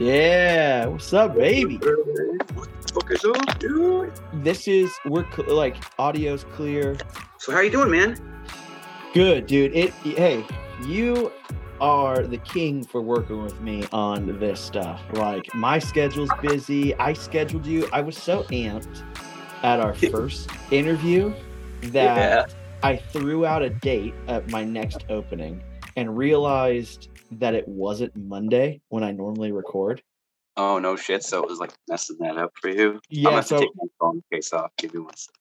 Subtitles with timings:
[0.00, 1.76] Yeah, what's up, baby?
[1.76, 4.10] What the fuck is up, dude?
[4.42, 6.96] This is we're cl- like audio's clear.
[7.36, 8.44] So how you doing, man?
[9.12, 9.76] Good, dude.
[9.76, 10.46] It hey,
[10.86, 11.30] you
[11.82, 15.02] are the king for working with me on this stuff.
[15.12, 16.94] Like my schedule's busy.
[16.94, 17.86] I scheduled you.
[17.92, 19.02] I was so amped
[19.62, 21.30] at our first interview
[21.88, 25.62] that I threw out a date at my next opening
[25.96, 30.02] and realized that it wasn't Monday when I normally record.
[30.56, 31.22] Oh no shit.
[31.22, 32.94] So it was like messing that up for you.
[32.94, 34.72] I'm Yeah, gonna have so to take my phone case off.
[34.76, 35.36] Give me one second.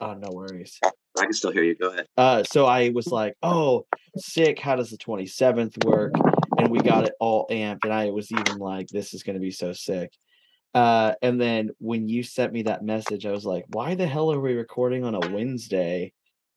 [0.00, 0.78] oh no worries.
[0.82, 1.74] I can still hear you.
[1.74, 2.06] Go ahead.
[2.16, 4.58] Uh, so I was like, "Oh, sick.
[4.58, 6.12] How does the 27th work?"
[6.58, 9.40] And we got it all amped, and I was even like, "This is going to
[9.40, 10.12] be so sick."
[10.72, 14.32] Uh, and then when you sent me that message, I was like, "Why the hell
[14.32, 16.12] are we recording on a Wednesday?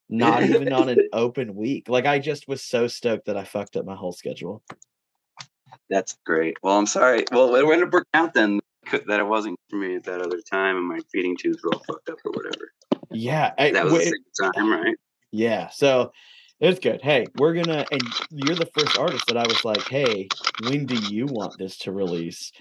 [0.09, 3.75] Not even on an open week." Like I just was so stoked that I fucked
[3.77, 4.63] up my whole schedule.
[5.89, 6.57] That's great.
[6.63, 7.25] Well, I'm sorry.
[7.31, 8.59] Well, when it ended up working out then
[8.91, 11.83] that it wasn't for me at that other time, and my feeding tubes were all
[11.87, 12.71] fucked up or whatever.
[13.11, 14.95] Yeah, I- That was wait- the same time, right?
[15.31, 16.11] Yeah, so
[16.59, 17.01] it's good.
[17.01, 20.27] Hey, we're gonna, and you're the first artist that I was like, "Hey,
[20.63, 22.51] when do you want this to release?"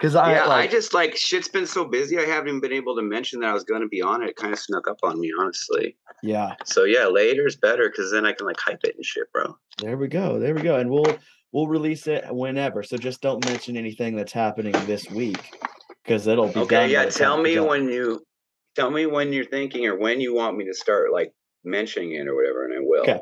[0.00, 2.18] Because I I like, just like shit's been so busy.
[2.18, 4.30] I haven't even been able to mention that I was going to be on it.
[4.30, 5.94] It kind of snuck up on me, honestly.
[6.22, 6.54] yeah.
[6.64, 9.58] So yeah, later is better because then I can like hype it and shit, bro.
[9.78, 10.38] There we go.
[10.38, 10.76] There we go.
[10.76, 11.18] And we'll
[11.52, 12.82] we'll release it whenever.
[12.82, 15.54] So just don't mention anything that's happening this week
[16.02, 17.04] because it'll be Okay, yeah.
[17.04, 17.68] Tell me out.
[17.68, 18.24] when you
[18.76, 22.26] tell me when you're thinking or when you want me to start like mentioning it
[22.26, 23.02] or whatever, and I will.
[23.02, 23.20] Okay.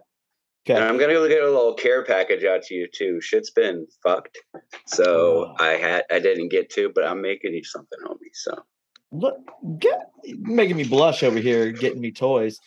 [0.69, 0.87] And Okay.
[0.87, 3.21] I'm gonna go get a little care package out to you too.
[3.21, 4.39] Shit's been fucked,
[4.87, 5.65] so Oh.
[5.65, 8.17] I had I didn't get to, but I'm making you something, homie.
[8.35, 8.55] So
[9.11, 9.37] Look,
[9.79, 12.59] get making me blush over here, getting me toys.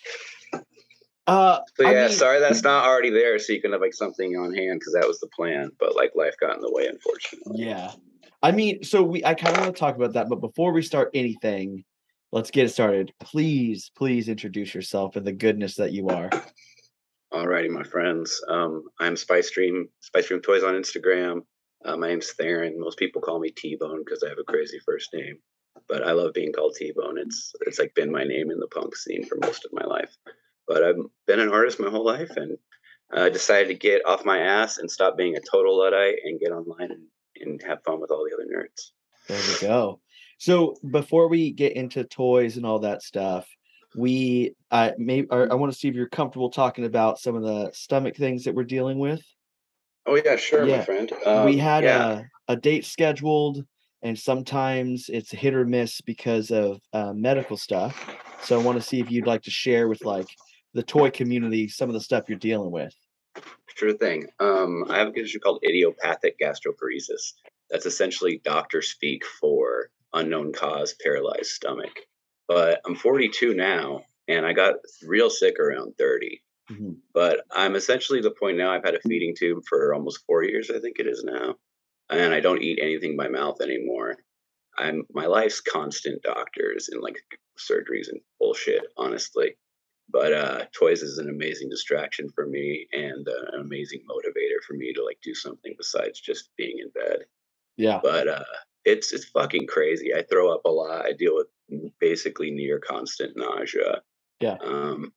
[1.28, 3.94] Uh, so I yeah, mean- sorry that's not already there, so you can have like
[3.94, 6.88] something on hand because that was the plan, but like life got in the way,
[6.88, 7.64] unfortunately.
[7.64, 7.92] yeah.
[8.44, 10.82] I mean, so we I kind of want to talk about that, but before we
[10.82, 11.84] start anything,
[12.32, 13.14] let's get it started.
[13.20, 16.32] Please, please introduce yourself and the goodness that you are.
[17.34, 18.42] Alrighty, my friends.
[18.50, 21.44] Um, I'm Spice Dream, Spice Dream Toys on Instagram.
[21.86, 22.78] Uh, my name's Theron.
[22.78, 25.38] Most people call me T Bone because I have a crazy first name,
[25.88, 27.18] but I love being called T Bone.
[27.18, 30.14] It's it's like been my name in the punk scene for most of my life.
[30.68, 32.58] But I've been an artist my whole life, and
[33.14, 36.52] I decided to get off my ass and stop being a total luddite and get
[36.52, 37.06] online and,
[37.40, 38.92] and have fun with all the other nerds.
[39.30, 40.02] There we go.
[40.38, 43.48] So before we get into toys and all that stuff,
[43.96, 47.44] we I may I, I want to see if you're comfortable talking about some of
[47.44, 49.22] the stomach things that we're dealing with.
[50.06, 50.78] Oh yeah, sure, Yeah.
[50.78, 51.12] my friend.
[51.26, 52.24] we Um, had yeah.
[52.48, 53.64] a, a date scheduled,
[54.02, 58.10] and sometimes it's hit or miss because of uh, medical stuff.
[58.44, 60.28] So I want to see if you'd like to share with like
[60.74, 62.96] the toy community some of the stuff you're dealing with.
[63.76, 64.28] Sure thing.
[64.40, 67.34] Um, I have a condition called idiopathic gastroparesis.
[67.70, 71.94] That's essentially doctor speak for unknown cause paralyzed stomach.
[72.48, 74.76] But I'm 42 now, and I got
[75.06, 76.42] real sick around 30.
[76.70, 76.98] Mhm.
[77.14, 78.72] But I'm essentially the point now.
[78.72, 81.58] I've had a feeding tube for almost four years, I think it is now,
[82.10, 84.18] and I don't eat anything by mouth anymore.
[84.78, 87.18] I'm my life's constant doctors and like
[87.58, 89.56] surgeries and bullshit, honestly
[90.10, 94.74] but uh toys is an amazing distraction for me and uh, an amazing motivator for
[94.74, 97.20] me to like do something besides just being in bed
[97.78, 98.00] Yeah.
[98.04, 98.44] but uh
[98.84, 101.48] it's it's fucking crazy i throw up a lot i deal with
[102.00, 104.02] basically near constant nausea
[104.40, 104.58] Yeah.
[104.64, 105.14] um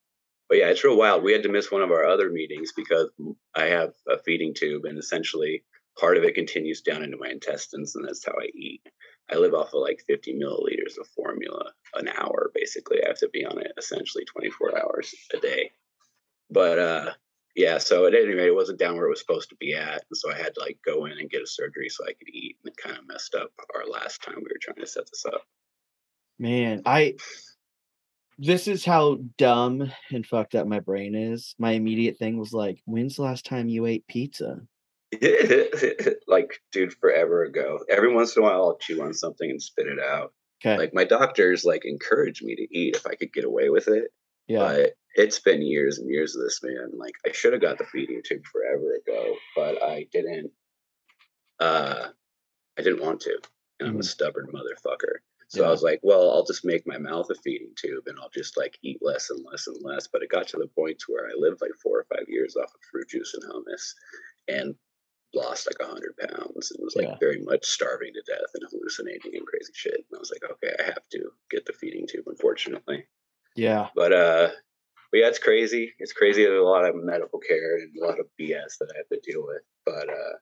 [0.49, 3.11] but yeah it's real wild we had to miss one of our other meetings because
[3.55, 5.65] i have a feeding tube and essentially
[5.99, 8.83] part of it continues down into my intestines and that's how i eat
[9.31, 12.51] I live off of like 50 milliliters of formula an hour.
[12.55, 15.71] Basically, I have to be on it essentially 24 hours a day.
[16.51, 17.11] But uh,
[17.57, 20.05] yeah, so at any rate, it wasn't down where it was supposed to be at,
[20.11, 22.29] and so I had to like go in and get a surgery so I could
[22.29, 25.07] eat, and it kind of messed up our last time we were trying to set
[25.11, 25.43] this up.
[26.45, 27.15] Man, I
[28.39, 31.55] this is how dumb and fucked up my brain is.
[31.59, 34.61] My immediate thing was like, when's the last time you ate pizza?
[36.27, 37.79] like, dude, forever ago.
[37.89, 40.35] Every once in a while, I'll chew on something and spit it out.
[40.63, 40.77] Okay.
[40.77, 44.13] Like my doctors like encouraged me to eat if I could get away with it.
[44.47, 44.59] yeah.
[44.59, 46.91] But it's been years and years of this, man.
[46.99, 50.51] Like I should have got the feeding tube forever ago, but I didn't.
[51.59, 52.09] Uh,
[52.79, 53.39] I didn't want to,
[53.81, 54.05] and I'm a Mhm.
[54.05, 55.21] stubborn motherfucker.
[55.49, 55.69] So Yeah.
[55.69, 58.57] I was like, well, I'll just make my mouth a feeding tube, and I'll just
[58.57, 60.07] like eat less and less and less.
[60.09, 62.75] But it got to the point where I lived like four or five years off
[62.75, 63.95] of fruit juice and hummus,
[64.49, 64.75] and
[65.35, 67.17] lost like a hundred pounds and was like Yeah.
[67.19, 69.95] very much starving to death and hallucinating and crazy shit.
[69.95, 73.07] And I was like, okay, I have to get the feeding tube, unfortunately.
[73.57, 73.89] yeah.
[73.97, 74.51] But uh
[75.11, 75.93] but yeah, it's crazy.
[75.99, 76.45] It's crazy.
[76.45, 79.21] There's a lot of medical care and a lot of BS that I have to
[79.29, 79.63] deal with.
[79.85, 80.37] But uh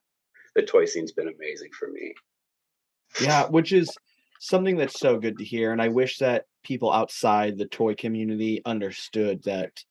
[0.55, 2.15] the toy scene's been amazing for me.
[3.21, 3.97] Yeah, which is
[4.43, 5.71] something that's so good to hear.
[5.71, 9.85] And I wish that people outside the toy community understood that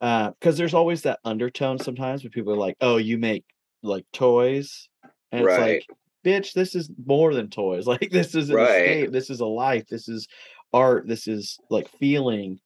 [0.00, 3.44] uh, because there's always that undertone sometimes where people are like, oh, you make
[3.84, 4.88] like toys.
[5.30, 5.86] And it's like,
[6.26, 7.86] bitch, this is more than toys.
[7.92, 8.68] Like this is an Right.
[8.68, 9.12] escape.
[9.12, 9.86] This is a life.
[9.86, 10.26] This is
[10.72, 11.06] art.
[11.06, 12.58] This is like feeling.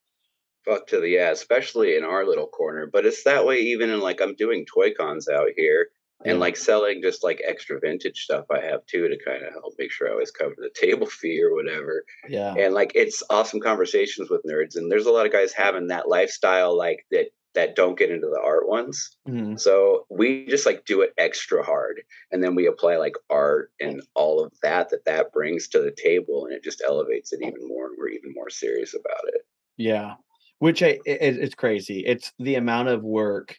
[0.65, 2.89] Fuck to the yeah, especially in our little corner.
[2.91, 5.89] But it's that way even in like I'm doing toy cons out here
[6.25, 9.75] and like selling just like extra vintage stuff I have too to kind of help
[9.79, 12.05] make sure I always cover the table fee or whatever.
[12.29, 12.55] Yeah.
[12.55, 16.09] and like it's awesome conversations with nerds and there's a lot of guys having that
[16.09, 19.59] lifestyle like that that don't get into the art ones Mhm.
[19.59, 24.03] so we just like do it extra hard and then we apply like art and
[24.15, 27.67] all of that that that brings to the table and it just elevates it even
[27.67, 29.41] more and we're even more serious about it
[29.79, 30.15] Yeah,
[30.59, 32.03] which I, it, it's crazy.
[32.07, 33.59] It's the amount of work.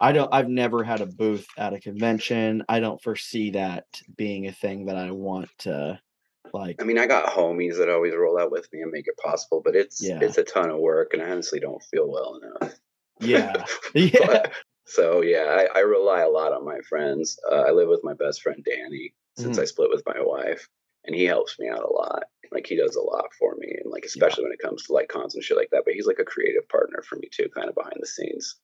[0.00, 0.32] I don't.
[0.32, 2.64] I've never had a booth at a convention.
[2.68, 6.00] I don't foresee that being a thing that I want to
[6.54, 6.80] like.
[6.80, 9.60] i mean i got homies that always roll out with me and make it possible
[9.64, 10.20] but it's Yeah.
[10.22, 12.74] it's a ton of work and i honestly don't feel well enough
[13.18, 13.64] Yeah,
[13.94, 14.52] yeah, But-
[14.84, 17.36] so yeah, I, I rely a lot on my friends.
[17.50, 19.62] Uh, I live with my best friend Danny since Mhm.
[19.62, 20.68] I split with my wife,
[21.04, 22.22] and he helps me out a lot.
[22.52, 25.08] Like he does a lot for me, and like especially when it comes to like
[25.08, 25.82] cons and shit like that.
[25.84, 28.54] But he's like a creative partner for me too, kind of behind the scenes.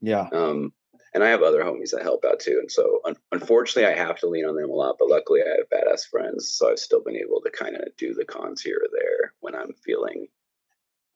[0.00, 0.72] yeah, Um,
[1.14, 2.58] and I have other homies that help out too.
[2.60, 4.96] And so un- unfortunately, I have to lean on them a lot.
[4.98, 8.14] But luckily, I have badass friends, so I've still been able to kind of do
[8.14, 10.28] the cons here or there when I'm feeling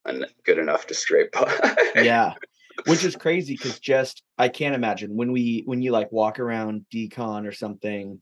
[0.05, 1.77] un- good enough to scrape by.
[1.97, 2.35] yeah.
[2.87, 6.85] Which is crazy because just I can't imagine when we when you like walk around
[6.93, 8.21] decon or something,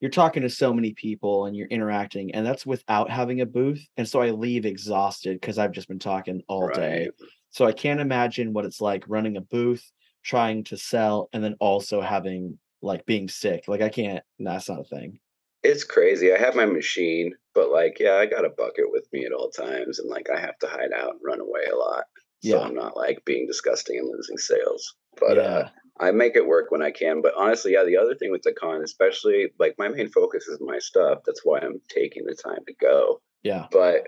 [0.00, 3.84] you're talking to so many people and you're interacting, and that's without having a booth.
[3.96, 7.08] And so I leave exhausted because I've just been talking all day.
[7.50, 9.90] So I can't imagine what it's like running a booth,
[10.26, 13.64] trying to sell, and then also having like being sick.
[13.68, 14.22] Like I can't.
[14.38, 15.18] That's not a thing.
[15.62, 16.32] It's crazy.
[16.32, 19.50] I have my machine, but like, yeah, I got a bucket with me at all
[19.50, 22.04] times, and like, I have to hide out and run away a lot.
[22.44, 22.60] So Yeah.
[22.60, 24.94] I'm not like being disgusting and losing sales.
[25.18, 25.42] But yeah.
[25.42, 25.68] uh,
[25.98, 27.22] I make it work when I can.
[27.22, 30.58] But honestly, yeah, the other thing with the con, especially like my main focus is
[30.60, 31.20] my stuff.
[31.26, 33.20] That's why I'm taking the time to go.
[33.42, 33.66] yeah.
[33.72, 34.06] But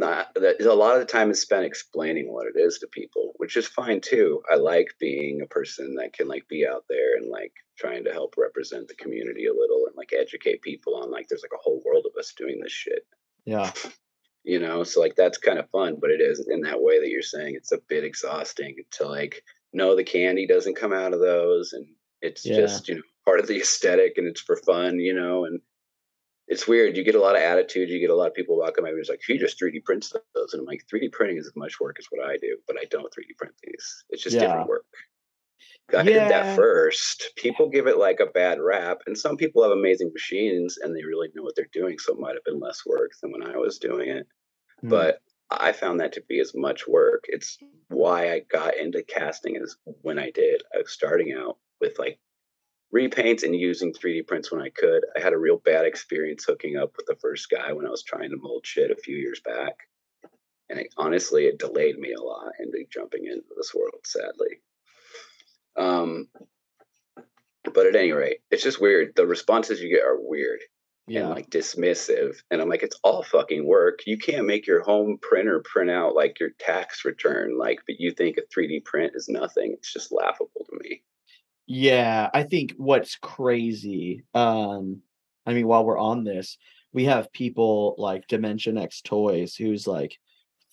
[0.00, 3.34] not that a lot of the time is spent explaining what it is to people,
[3.36, 4.42] which is fine too.
[4.50, 8.12] I like being a person that can like be out there and like trying to
[8.12, 11.62] help represent the community a little and like educate people on like there's like a
[11.62, 13.06] whole world of us doing this shit
[13.44, 13.70] Yeah.
[14.44, 17.08] you know so like that's kind of fun but it is in that way that
[17.10, 19.42] you're saying it's a bit exhausting to like
[19.74, 21.86] know the candy doesn't come out of those and
[22.22, 22.56] it's Yeah.
[22.56, 25.60] just you know part of the aesthetic and it's for fun you know and
[26.50, 28.84] it's weird you get a lot of attitude you get a lot of people walking
[28.84, 31.46] by me it's like she just 3d prints those and i'm like 3d printing is
[31.46, 34.36] as much work as what i do but i don't 3d print these it's just
[34.36, 34.42] Yeah.
[34.46, 34.84] different work
[35.96, 36.28] I did Yeah.
[36.28, 37.32] that first.
[37.36, 41.04] People give it like a bad rap, and some people have amazing machines and they
[41.04, 43.56] really know what they're doing, so it might have been less work than when I
[43.56, 44.26] was doing it
[44.82, 44.88] Hmm.
[44.88, 47.24] but I found that to be as much work.
[47.28, 50.62] It's why I got into casting is when I did.
[50.74, 52.20] I was starting out with like
[52.94, 55.04] repaints and using 3D prints when I could.
[55.16, 58.02] I had a real bad experience hooking up with the first guy when I was
[58.02, 59.74] trying to mold shit a few years back.
[60.68, 64.60] And it, honestly, it delayed me a lot into jumping into this world, sadly.
[65.76, 66.28] Um,
[67.64, 69.14] but at any rate, it's just weird.
[69.16, 70.60] The responses you get are weird
[71.10, 71.22] yeah.
[71.22, 72.36] and like dismissive.
[72.50, 74.00] And I'm like, it's all fucking work.
[74.06, 78.12] You can't make your home printer print out like your tax return, like, but you
[78.12, 79.74] think a 3D print is nothing.
[79.76, 81.02] It's just laughable to me.
[81.72, 85.02] Yeah, I think what's crazy, um,
[85.46, 86.58] I mean, while we're on this,
[86.92, 90.18] we have people like Dimension X Toys who's like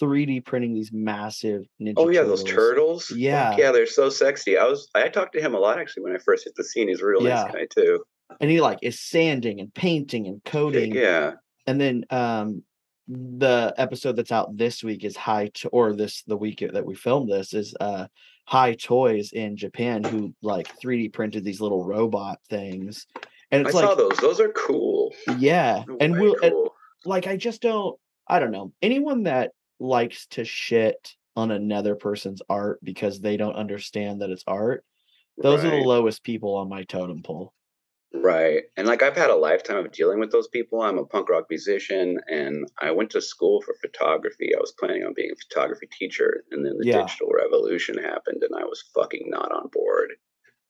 [0.02, 3.12] 3D printing these massive Ninja Oh yeah, those turtles.
[3.12, 3.56] Yeah.
[3.58, 4.58] Yeah, they're so sexy.
[4.58, 6.88] I was I talked to him a lot actually when I first hit the scene.
[6.88, 7.44] He's a real Yeah.
[7.44, 8.04] nice guy too.
[8.42, 10.96] And he like is sanding and painting and coating.
[10.96, 11.34] Yeah.
[11.68, 12.64] And then um
[13.08, 16.96] the episode that's out this week is High to- or this the week that we
[16.96, 18.08] filmed this is uh
[18.48, 23.06] High Toys in Japan who like 3D printed these little robot things.
[23.52, 24.18] And I it's saw those.
[24.18, 25.14] Those are cool.
[25.38, 25.84] yeah.
[25.86, 26.70] They're And we'll and,
[27.06, 28.72] like I just don't I don't know.
[28.82, 34.44] Anyone that likes to shit on another person's art because they don't understand that it's
[34.48, 34.84] art,
[35.38, 37.54] those are the lowest people on my totem pole.
[38.14, 38.64] Right.
[38.78, 40.82] And like I've had a lifetime of dealing with those people.
[40.82, 44.56] I'm a punk rock musician and I went to school for photography.
[44.56, 46.90] I was planning on being a photography teacher and then the Yeah.
[46.90, 50.14] digital revolution happened and I was fucking not on board.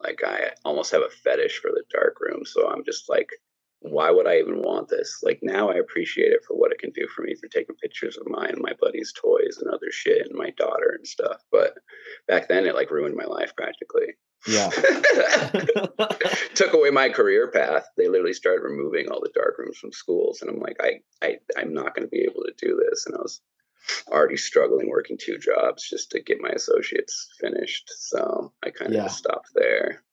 [0.04, 2.46] Like I almost have a fetish for the dark room.
[2.46, 3.30] So I'm just like,
[3.82, 5.20] why would I even want this?
[5.24, 8.18] Like now I appreciate it for what it can do for me for taking pictures
[8.18, 11.44] of mine and my buddies' toys and other shit and my daughter and stuff.
[11.52, 11.76] But
[12.28, 14.16] back then it like ruined my life practically.
[14.48, 14.70] Yeah.
[16.56, 17.88] took away my career path.
[17.98, 21.38] They literally started removing all the dark rooms from schools, and I'm like, I, I,
[21.58, 23.06] I'm not going to be able to do this.
[23.06, 23.42] And I was
[24.10, 28.98] already struggling working two jobs just to get my associates finished, so I kind of
[28.98, 29.04] Yeah.
[29.04, 30.04] just stopped there.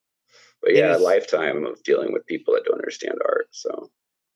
[0.63, 3.49] But yeah, a lifetime of dealing with people that don't understand art.
[3.51, 3.91] So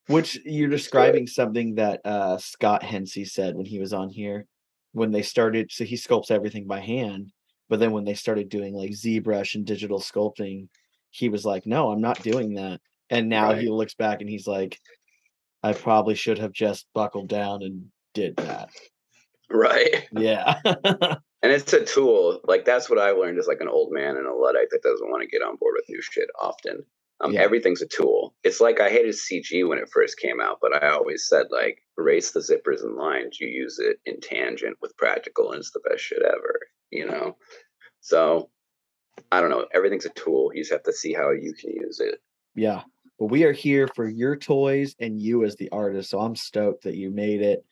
[0.09, 4.47] Which you're describing something that uh, Scott Hensey said when he was on here.
[4.93, 7.31] When they started, so he sculpts everything by hand,
[7.69, 10.69] but then when they started doing like ZBrush and digital sculpting,
[11.11, 14.47] he was like, "No, I'm not doing that." And now he looks back and he's
[14.47, 14.79] like,
[15.63, 18.71] "I probably should have just buckled down and did that."
[19.51, 20.07] right.
[20.13, 20.61] Yeah,
[21.43, 22.41] And it's a tool.
[22.45, 25.11] Like that's what I learned as like an old man and a luddite that doesn't
[25.11, 26.85] want to get on board with new shit often.
[27.21, 27.43] Um, Yeah.
[27.43, 28.35] Everything's a tool.
[28.45, 31.83] It's like I hated CG when it first came out, but I always said like
[31.97, 33.41] erase the zippers and lines.
[33.41, 36.61] You use it in tangent with practical, and it's the best shit ever.
[36.91, 37.37] You know.
[38.01, 38.51] So
[39.33, 39.67] I don't know.
[39.75, 40.51] Everything's a tool.
[40.55, 42.21] You just have to see how you can use it.
[42.55, 42.83] yeah.
[43.19, 46.85] But we are here for your toys and you as the artist, so I'm stoked
[46.85, 47.65] that you made it.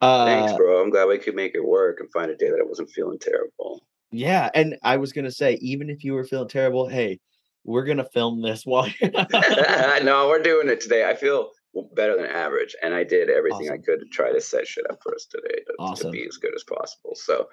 [0.00, 0.82] Uh, Thanks, bro.
[0.82, 3.18] I'm glad we could make it work and find a day that I wasn't feeling
[3.20, 3.84] terrible.
[4.10, 7.20] Yeah, and I was gonna say, even if you were feeling terrible, hey,
[7.64, 11.08] we're gonna film this while no, we're doing it today.
[11.08, 11.50] I feel
[11.94, 14.98] better than average, and I did everything I could to try to set shit up
[15.02, 17.14] for us today to, to be as good as possible.
[17.14, 17.46] So,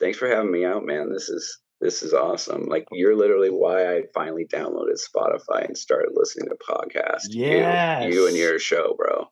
[0.00, 1.12] thanks for having me out, man.
[1.12, 2.64] This is this is awesome.
[2.66, 7.28] Like you're literally why I finally downloaded Spotify and started listening to podcasts.
[7.30, 9.28] You- you, and your show, bro.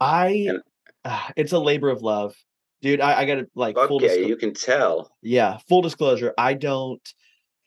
[0.00, 0.62] I And-
[1.04, 2.34] ah, it's a labor of love.
[2.82, 5.12] Dude, I, I gotta like full yeah, disclo- you can tell.
[5.22, 7.02] yeah, full disclosure, I don't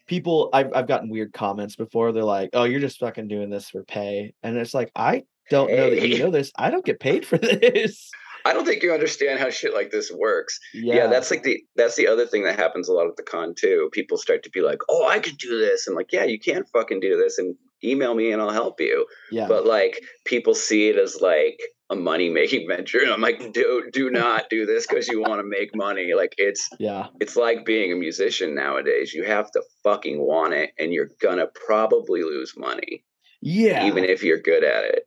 [0.07, 2.11] people I've I've gotten weird comments before.
[2.11, 4.33] They're like, Oh, you're just fucking doing this for pay.
[4.41, 6.51] And it's like, I don't know that you know this.
[6.57, 8.09] I don't get paid for this.
[8.45, 10.59] I don't think you understand how shit like this works.
[10.73, 10.95] Yeah.
[10.95, 11.07] yeah.
[11.07, 13.89] that's like the that's the other thing that happens a lot at the con too.
[13.93, 16.67] People start to be like, "Oh, I could do this," and like, "Yeah, you can't
[16.73, 19.05] fucking do this," and email me and I'll help you.
[19.31, 19.47] yeah.
[19.47, 21.59] But like, people see it as like
[21.89, 25.39] a money making venture, and I'm like, "Do do not do this because you want
[25.39, 27.07] to make money." Like, it's yeah.
[27.21, 29.13] it's like being a musician nowadays.
[29.13, 33.03] You have to fucking want it, and you're gonna probably lose money,
[33.41, 33.85] Yeah.
[33.87, 35.03] even if you're good at it.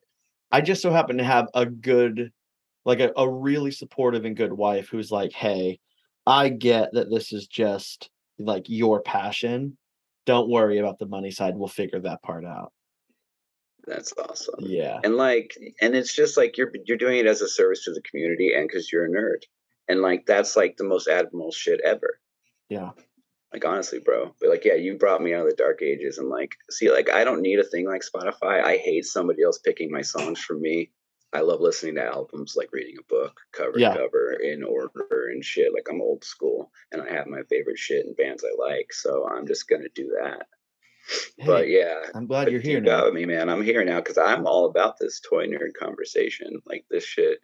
[0.53, 2.31] I just so happen to have a good,
[2.87, 5.79] like a, a really supportive and good wife who's like, hey,
[6.27, 9.77] I get that this is just like your passion.
[10.25, 11.55] Don't worry about the money side.
[11.57, 12.73] We'll figure that part out.
[13.87, 14.55] That's awesome.
[14.61, 14.99] Yeah.
[15.05, 18.03] and like and it's just like you're you're doing it as a service to the
[18.03, 19.43] community and because you're a nerd
[19.89, 22.19] and like that's like the most admirable shit ever
[22.69, 22.91] Yeah.
[23.53, 26.29] like honestly bro but like yeah you brought me out of the dark ages and
[26.29, 29.93] like see like i don't need a thing like spotify i hate somebody else picking
[29.93, 30.91] my songs for me
[31.37, 35.45] i love listening to albums like reading a book cover to cover in order and
[35.45, 38.93] shit like i'm old school and i have my favorite shit and bands i like
[38.93, 40.47] so i'm just gonna do that
[41.45, 43.03] but yeah I'm glad you're here now.
[43.03, 43.49] got me, man.
[43.49, 46.61] I'm here now because I'm all about this toy nerd conversation.
[46.67, 47.39] Like this shit,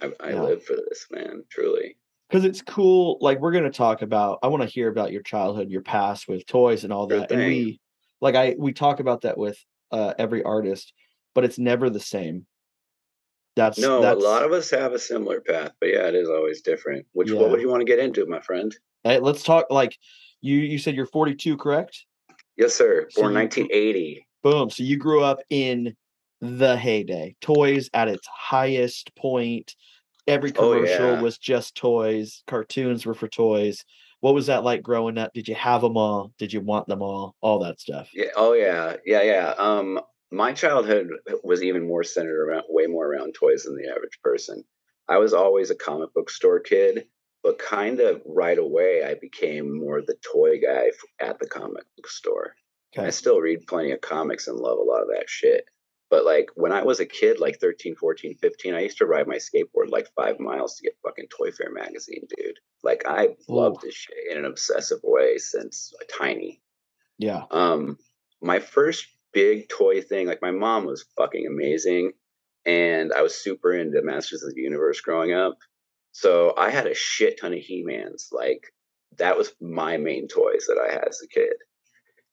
[0.00, 0.42] I, I Yeah.
[0.42, 1.44] live for this, man.
[1.48, 1.96] Truly.
[2.28, 3.18] Because it's cool.
[3.20, 4.40] Like we're gonna talk about.
[4.42, 7.30] I want to hear about your childhood, your past with toys and all Sure that.
[7.30, 7.80] And we,
[8.20, 9.58] like, I we talk about that with
[9.90, 10.92] uh, every artist,
[11.34, 12.46] but it's never the same.
[13.56, 16.28] That's No, that's, a lot of us have a similar path, but yeah, it is
[16.28, 17.06] always different.
[17.12, 17.38] Which Yeah.
[17.38, 18.74] what would you want to get into, my friend?
[19.04, 19.66] Hey, let's talk.
[19.70, 19.96] Like
[20.40, 22.04] you, you said you're 42, correct?
[22.56, 23.06] Yes, sir.
[23.10, 24.26] So Born you- 1980.
[24.42, 24.70] Boom.
[24.70, 25.94] So you grew up in
[26.40, 29.76] the heyday, toys at its highest point.
[30.26, 31.20] Every Oh, commercial yeah.
[31.20, 32.42] was just toys.
[32.46, 33.84] Cartoons were for toys.
[34.20, 35.32] What was that like growing up?
[35.34, 36.32] Did you have them all?
[36.38, 37.34] Did you want them all?
[37.40, 38.08] All that stuff.
[38.14, 38.26] Yeah.
[38.36, 38.96] Oh yeah.
[39.04, 39.22] Yeah.
[39.22, 39.54] Yeah.
[39.58, 40.00] Um,
[40.32, 41.10] my childhood
[41.44, 44.64] was even more centered around, way more around toys than the average person.
[45.08, 47.06] I was always a comic book store kid,
[47.42, 52.08] but kind of right away I became more the toy guy at the comic book
[52.08, 52.54] store.
[52.96, 55.64] I still read plenty of comics and love a lot of that shit.
[56.10, 59.26] But like when I was a kid, like 13, 14, 15, I used to ride
[59.26, 62.58] my skateboard like five miles to get fucking ToyFare magazine, dude.
[62.82, 66.60] Like I loved this shit in an obsessive way since tiny.
[67.18, 67.44] Yeah.
[67.50, 67.96] Um,
[68.42, 72.12] my first big toy thing, like my mom was fucking amazing,
[72.64, 75.58] and I was super into Masters of the Universe growing up.
[76.12, 78.28] So I had a shit ton of He-Mans.
[78.32, 78.72] Like
[79.18, 81.54] that was my main toys that I had as a kid.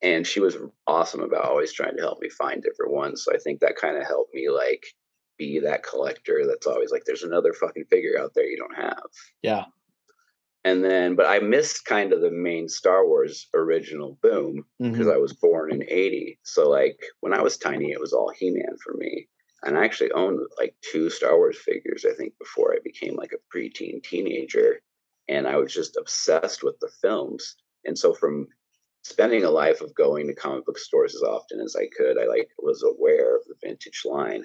[0.01, 3.23] And she was awesome about always trying to help me find different ones.
[3.23, 4.85] So I think that kind of helped me like
[5.37, 9.03] be that collector that's always like, there's another fucking figure out there you don't have
[9.41, 9.65] Yeah.
[10.63, 15.13] And then but i missed kind of the main star wars original boom because Mhm.
[15.13, 18.75] i was born in 80 so like when i was tiny it was all he-man
[18.83, 19.27] for me.
[19.63, 23.33] And i actually owned like two star wars figures i think before i became like
[23.33, 24.81] a preteen teenager.
[25.27, 27.55] And i was just obsessed with the films.
[27.85, 28.47] And so from
[29.03, 32.25] spending a life of going to comic book stores as often as i could i
[32.25, 34.43] like was aware of the vintage line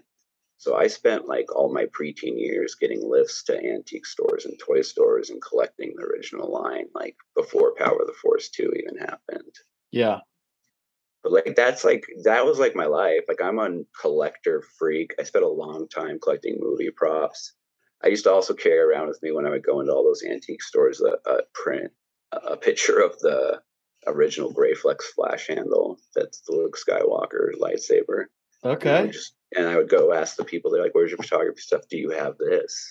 [0.56, 4.82] so I spent like all my preteen years getting lifts to antique stores and toy
[4.82, 9.54] stores and collecting the original line, like before Power of the Force 2 even happened.
[9.90, 10.20] Yeah.
[11.22, 13.22] But like that's like that was like my life.
[13.28, 15.14] Like I'm a collector freak.
[15.18, 17.54] I spent a long time collecting movie props.
[18.02, 20.22] I used to also carry around with me when I would go into all those
[20.22, 21.90] antique stores a, a print,
[22.32, 23.62] a picture of the
[24.06, 25.98] original Graflex flash handle.
[26.14, 28.26] That's the Luke Skywalker lightsaber.
[28.62, 29.08] Okay.
[29.10, 31.88] just and I would go ask the people, they're like, Where's your photography stuff?
[31.88, 32.90] Do you have this?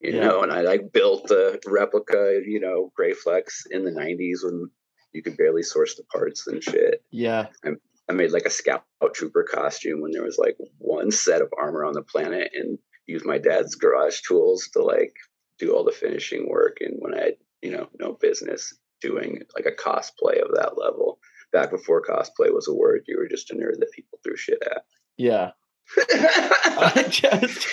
[0.00, 0.26] You Yeah.
[0.26, 4.70] know, and I like built a replica, you know, Graflex in the nineties when
[5.12, 7.02] you could barely source the parts and shit.
[7.10, 7.46] Yeah.
[7.64, 8.84] I made like a scout
[9.14, 13.24] trooper costume when there was like one set of armor on the planet and used
[13.24, 15.14] my dad's garage tools to like
[15.58, 19.66] do all the finishing work and when I had, you know, no business doing like
[19.66, 21.18] a cosplay of that level.
[21.52, 24.58] Back before cosplay was a word, you were just a nerd that people threw shit
[24.66, 24.82] at.
[25.16, 25.52] Yeah.
[25.98, 27.72] I just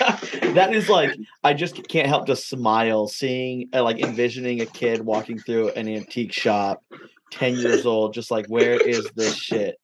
[0.55, 1.12] that is like
[1.43, 5.88] I just can't help to smile seeing uh, like envisioning a kid walking through an
[5.88, 6.83] antique shop,
[7.31, 9.77] ten years old, just like where is this shit?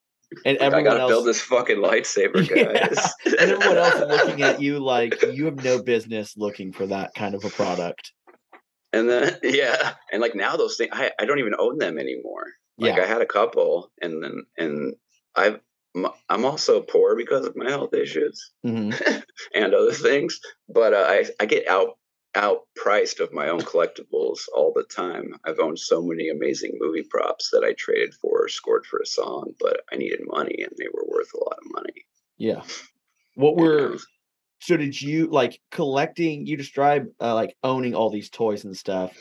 [0.46, 2.88] And I everyone gotta else, build this fucking lightsaber, Yeah.
[2.88, 3.14] guys.
[3.26, 7.34] and everyone else looking at you like you have no business looking for that kind
[7.34, 8.12] of a product.
[8.94, 12.44] And then yeah, and like now those things I, I don't even own them anymore.
[12.78, 13.04] Like Yeah.
[13.04, 14.96] I had a couple, and then and
[15.36, 15.60] I've
[16.30, 18.92] I'm also poor because of my health issues hmm
[19.54, 20.40] and other things.
[20.70, 21.98] But uh, I I get out
[22.36, 25.34] outpriced of my own collectibles all the time.
[25.46, 29.08] I've owned so many amazing movie props that I traded for or scored for a
[29.08, 32.06] song, but I needed money and they were worth a lot of money.
[32.38, 32.62] Yeah.
[33.36, 33.98] What were know?
[34.60, 39.12] so did you like collecting you describe uh, like owning all these toys and stuff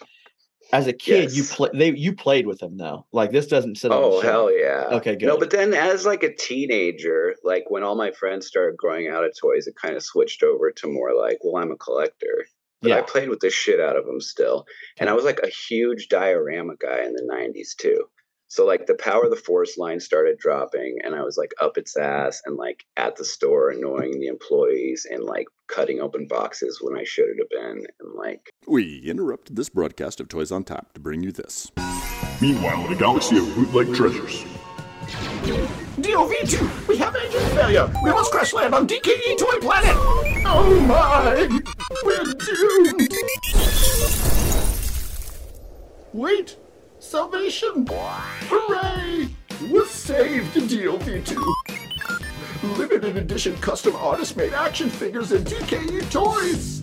[0.73, 3.93] as a kid you play they you played with them though like this doesn't sit
[3.93, 4.89] on Oh hell yeah!
[4.93, 5.27] Okay, good.
[5.27, 9.25] No, but then as like a teenager, like when all my friends started growing out
[9.25, 12.47] of toys, it kind of switched over to more like, well, I'm a collector.
[12.83, 14.65] But I played with the shit out of them still,
[14.99, 18.05] and I was like a huge diorama guy in the '90s too.
[18.49, 21.79] So like the Power of the Force line started dropping, and I was like up
[21.79, 26.79] its ass and like at the store annoying the employees and like cutting open boxes
[26.81, 30.93] when I should have been, and like We interrupted this broadcast of Toys on Tap
[30.95, 31.71] to bring you this.
[32.41, 34.45] Meanwhile, in a galaxy of bootleg treasures.
[35.97, 37.91] DOV2, we have engine failure.
[38.03, 39.95] We must crash land on DKE Toy Planet.
[40.47, 41.49] Oh my,
[42.05, 43.09] we're doomed.
[46.13, 46.57] Wait,
[46.99, 47.87] salvation!
[47.89, 49.29] Hooray!
[49.71, 51.66] We're saved, DOV2.
[52.75, 56.81] Limited edition custom artist-made action figures and DKE toys.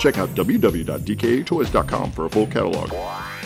[0.00, 2.90] Check out www.dkatoys.com for a full catalog.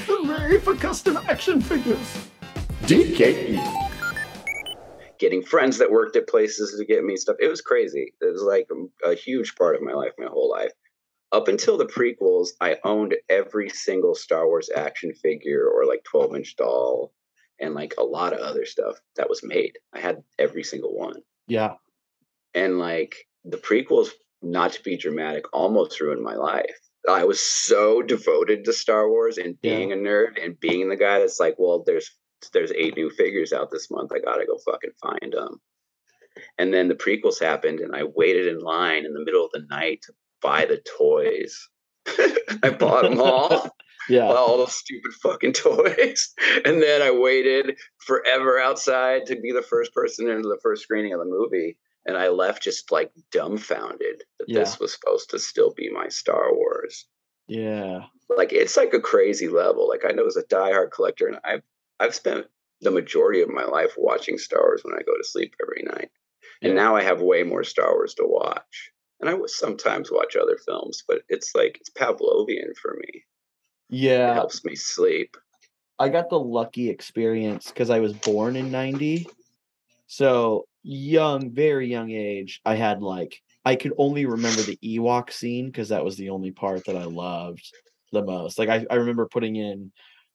[0.07, 2.29] Hooray for custom action figures.
[2.83, 3.59] DKE.
[5.18, 7.37] getting friends that worked at places to get me stuff.
[7.40, 8.12] It was crazy.
[8.20, 10.72] It was like a, a huge part of my life, my whole life.
[11.33, 16.37] Up until the prequels, I owned every single Star Wars action figure or like 12
[16.37, 17.12] inch doll
[17.61, 19.79] and like a lot of other stuff that was made.
[19.92, 21.23] I had every single one.
[21.47, 21.75] yeah
[22.55, 23.14] And like
[23.45, 24.11] the prequels,
[24.42, 26.79] not to be dramatic, almost ruined my life.
[27.09, 29.77] I was so devoted to Star Wars and Yeah.
[29.77, 32.11] being a nerd and being the guy that's like, well, there's
[32.53, 34.12] there's eight new figures out this month.
[34.12, 35.61] I gotta go fucking find them.
[36.59, 39.66] And then the prequels happened, and I waited in line in the middle of the
[39.71, 41.69] night to buy the toys.
[42.62, 43.71] I bought them all
[44.09, 46.33] yeah all those stupid fucking toys.
[46.64, 51.12] And then I waited forever outside to be the first person into the first screening
[51.12, 51.77] of the movie.
[52.07, 54.61] And I left just like dumbfounded that Yeah.
[54.61, 57.07] this was supposed to still be my Star Wars.
[57.49, 58.05] Yeah.
[58.29, 59.88] Like it's like a crazy level.
[59.88, 61.62] Like I know as a diehard collector, and I've
[61.99, 62.47] I've spent
[62.81, 66.11] the majority of my life watching Star Wars when I go to sleep every night.
[66.62, 66.83] And Yeah.
[66.83, 68.92] now I have way more Star Wars to watch.
[69.21, 73.25] And I sometimes watch other films, but it's like it's Pavlovian for me.
[73.90, 74.35] It Yeah.
[74.35, 75.37] helps me sleep.
[75.99, 79.27] I got the lucky experience because I was born in 90.
[80.07, 85.66] So young, very young age, I had like I could only remember the Ewok scene
[85.66, 87.72] because that was the only part that I loved
[88.12, 88.59] the most.
[88.59, 89.90] Like I, I remember putting in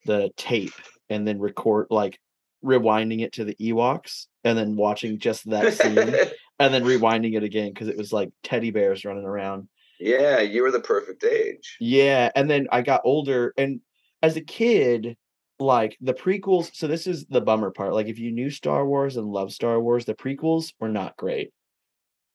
[0.06, 0.74] the tape
[1.10, 2.20] and then record like
[2.64, 6.14] rewinding it to the Ewoks and then watching just that scene
[6.60, 9.70] and then rewinding it again because it was like teddy bears running around.
[10.02, 11.78] Yeah, you were the perfect age.
[11.80, 13.80] Yeah, and then I got older and
[14.24, 15.16] as a kid,
[15.60, 17.94] like the prequels, so this is the bummer part.
[17.94, 21.54] Like if you knew Star Wars and loved Star Wars, the prequels were not great.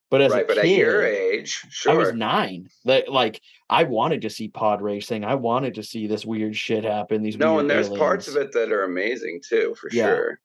[0.09, 1.93] But as right, a but kid, at your age, sure.
[1.93, 2.69] I was 9.
[2.85, 5.25] Like like I wanted to see pod racing.
[5.25, 8.53] I wanted to see this weird shit happen, these no, and there's parts of it
[8.53, 10.07] that are amazing too, for Yeah.
[10.07, 10.41] sure.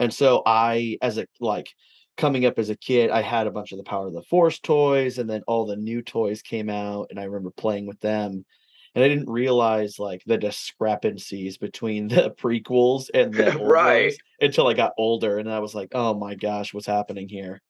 [0.00, 1.68] And so I as a like
[2.18, 4.58] coming up as a kid, I had a bunch of the Power of the Force
[4.60, 8.44] toys and then all the new toys came out and I remember playing with them.
[8.94, 14.14] And I didn't realize like the discrepancies between the prequels and the Right.
[14.40, 17.62] until I got older and I was like, "Oh my gosh, what's happening here?"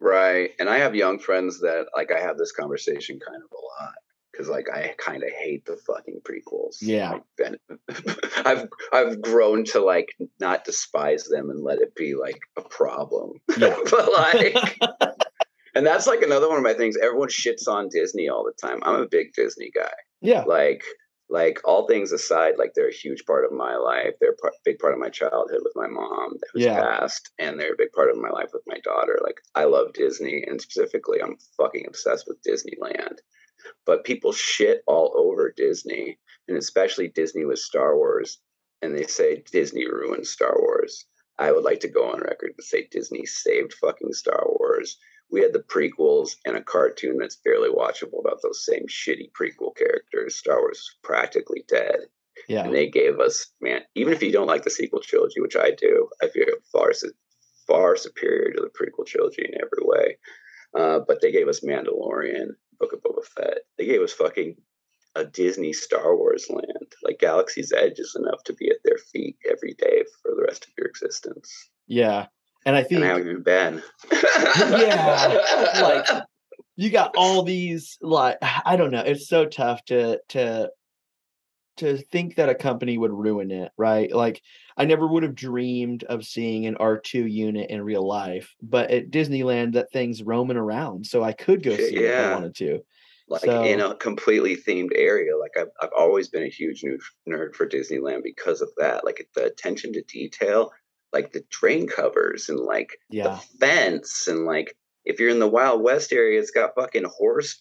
[0.00, 0.50] Right.
[0.58, 3.94] And I have young friends that like I have this conversation kind of a lot
[4.34, 6.76] because like I kind of hate the fucking prequels.
[6.80, 7.18] Yeah.
[8.44, 10.08] I've I've grown to like
[10.40, 13.34] not despise them and let it be like a problem.
[13.56, 13.76] Yeah.
[13.90, 14.78] but like
[15.74, 16.96] and that's like another one of my things.
[16.96, 18.80] Everyone shits on Disney all the time.
[18.82, 19.92] I'm a big Disney guy.
[20.20, 20.42] Yeah.
[20.42, 20.82] Like
[21.30, 24.12] like all things aside, like they're a huge part of my life.
[24.20, 26.80] They're a part, big part of my childhood with my mom that was Yeah.
[26.80, 29.18] passed, and they're a big part of my life with my daughter.
[29.22, 33.18] Like I love Disney, and specifically, I'm fucking obsessed with Disneyland.
[33.86, 38.38] But people shit all over Disney, and especially Disney with Star Wars,
[38.82, 41.06] and they say Disney ruined Star Wars.
[41.38, 44.98] I would like to go on record and say Disney saved fucking Star Wars.
[45.30, 49.76] We had the prequels and a cartoon that's barely watchable about those same shitty prequel
[49.76, 50.36] characters.
[50.36, 52.00] Star Wars is practically dead.
[52.48, 52.64] Yeah.
[52.64, 55.70] And they gave us, man, even if you don't like the sequel trilogy, which I
[55.70, 56.92] do, I feel far,
[57.66, 60.18] far superior to the prequel trilogy in every way.
[60.76, 62.48] Uh, but they gave us Mandalorian,
[62.84, 63.58] Book of Boba Fett.
[63.78, 64.56] They gave us fucking
[65.14, 66.92] a Disney Star Wars land.
[67.02, 70.64] Like Galaxy's Edge is enough to be at their feet every day for the rest
[70.64, 71.70] of your existence.
[71.86, 72.26] Yeah.
[72.66, 73.82] And I think And I haven't even been.
[74.12, 75.38] Yeah,
[75.82, 76.06] like,
[76.76, 79.02] you got all these like I don't know.
[79.02, 80.70] It's so tough to to
[81.76, 84.12] to think that a company would ruin it, right?
[84.12, 84.42] Like
[84.76, 89.10] I never would have dreamed of seeing an R2 unit in real life, but at
[89.10, 92.80] Disneyland that thing's roaming around, so I could go see it if I wanted to.
[93.28, 95.36] like So- in a completely themed area.
[95.36, 99.04] Like I've I've always been a huge nerd nerd for Disneyland because of that.
[99.04, 100.70] Like the attention to detail,
[101.12, 103.24] like the drain covers and like Yeah.
[103.24, 107.60] the fence and like if you're in the Wild West area, it's got fucking horse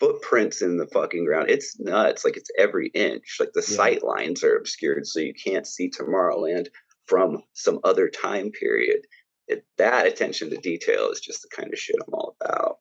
[0.00, 1.50] footprints in the fucking ground.
[1.50, 2.24] It's nuts.
[2.24, 3.36] Like it's every inch.
[3.40, 3.76] Like the Yeah.
[3.76, 6.68] sight lines are obscured, so you can't see Tomorrowland
[7.06, 9.00] from some other time period.
[9.48, 12.78] It, that attention to detail is just the kind of shit I'm all about.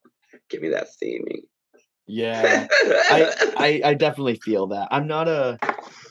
[0.49, 1.41] Give me that theming.
[2.08, 2.67] Yeah.
[2.71, 4.88] I, I I definitely feel that.
[4.91, 5.58] I'm not a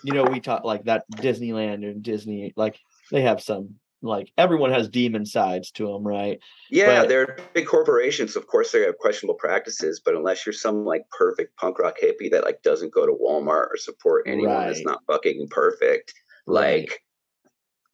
[0.05, 2.79] you know, we talk like that Disneyland and Disney like
[3.11, 6.39] they have some like everyone has demon sides to them, right?
[6.71, 8.37] Yeah, But- they're big corporations.
[8.37, 12.31] Of course, they have questionable practices, but unless you're some like perfect punk rock hippie
[12.31, 16.15] that like doesn't go to Walmart or support anyone that's not fucking perfect,
[16.47, 16.81] Right.
[16.81, 17.01] like,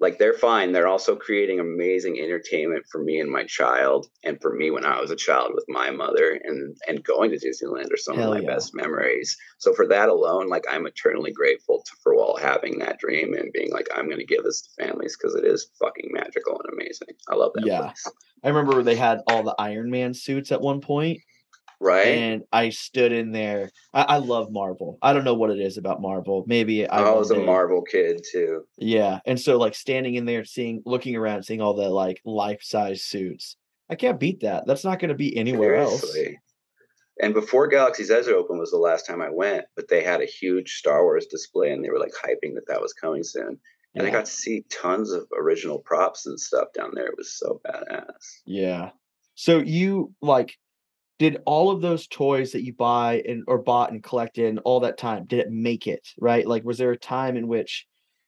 [0.00, 0.72] like they're fine.
[0.72, 5.00] They're also creating amazing entertainment for me and my child, and for me when I
[5.00, 8.38] was a child with my mother, and and going to Disneyland are some Hell of
[8.38, 8.54] my yeah.
[8.54, 9.36] best memories.
[9.58, 13.52] So for that alone, like I'm eternally grateful to, for all having that dream and
[13.52, 16.72] being like I'm going to give this to families because it is fucking magical and
[16.72, 17.08] amazing.
[17.28, 17.80] I love that Yeah.
[17.82, 18.04] place.
[18.42, 21.18] I remember they had all the Iron Man suits at one point,
[21.80, 22.06] Right.
[22.06, 23.70] and I stood in there.
[23.94, 24.98] I, I love Marvel.
[25.00, 26.44] I don't know what it is about Marvel.
[26.46, 28.64] Maybe I, I was a Marvel kid too.
[28.76, 32.62] Yeah, and so like standing in there, seeing, looking around, seeing all the like life
[32.62, 33.56] size suits.
[33.88, 34.66] I can't beat that.
[34.66, 36.04] That's not going to be anywhere else.
[37.22, 40.26] And before Galaxy's Edge opened was the last time I went, but they had a
[40.26, 43.58] huge Star Wars display and they were like hyping that that was coming soon.
[43.94, 47.06] And I got to see tons of original props and stuff down there.
[47.06, 48.40] It was so badass.
[48.46, 48.90] Yeah.
[49.34, 50.56] So you like
[51.20, 54.80] did all of those toys that you buy and or bought and collected and all
[54.80, 56.46] that time, did it make it, right?
[56.48, 57.86] Like was there a time in which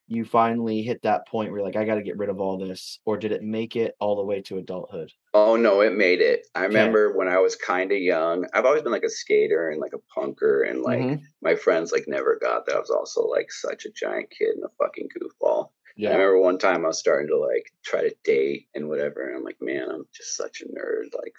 [0.09, 2.59] you finally hit that point where you're like, I got to get rid of all
[2.59, 5.11] this, or did it make it all the way to adulthood?
[5.33, 6.47] Oh no, it made it.
[6.55, 8.47] I remember when I was kind of young.
[8.53, 11.23] I've always been like a skater and like a punker, and like Mhm.
[11.41, 12.77] my friends like never got that.
[12.77, 15.71] I was also like such a giant kid and a fucking goofball.
[15.97, 16.11] yeah.
[16.11, 19.37] I remember one time I was starting to like try to date and whatever, and
[19.37, 21.15] I'm like, man, I'm just such a nerd.
[21.15, 21.37] Like,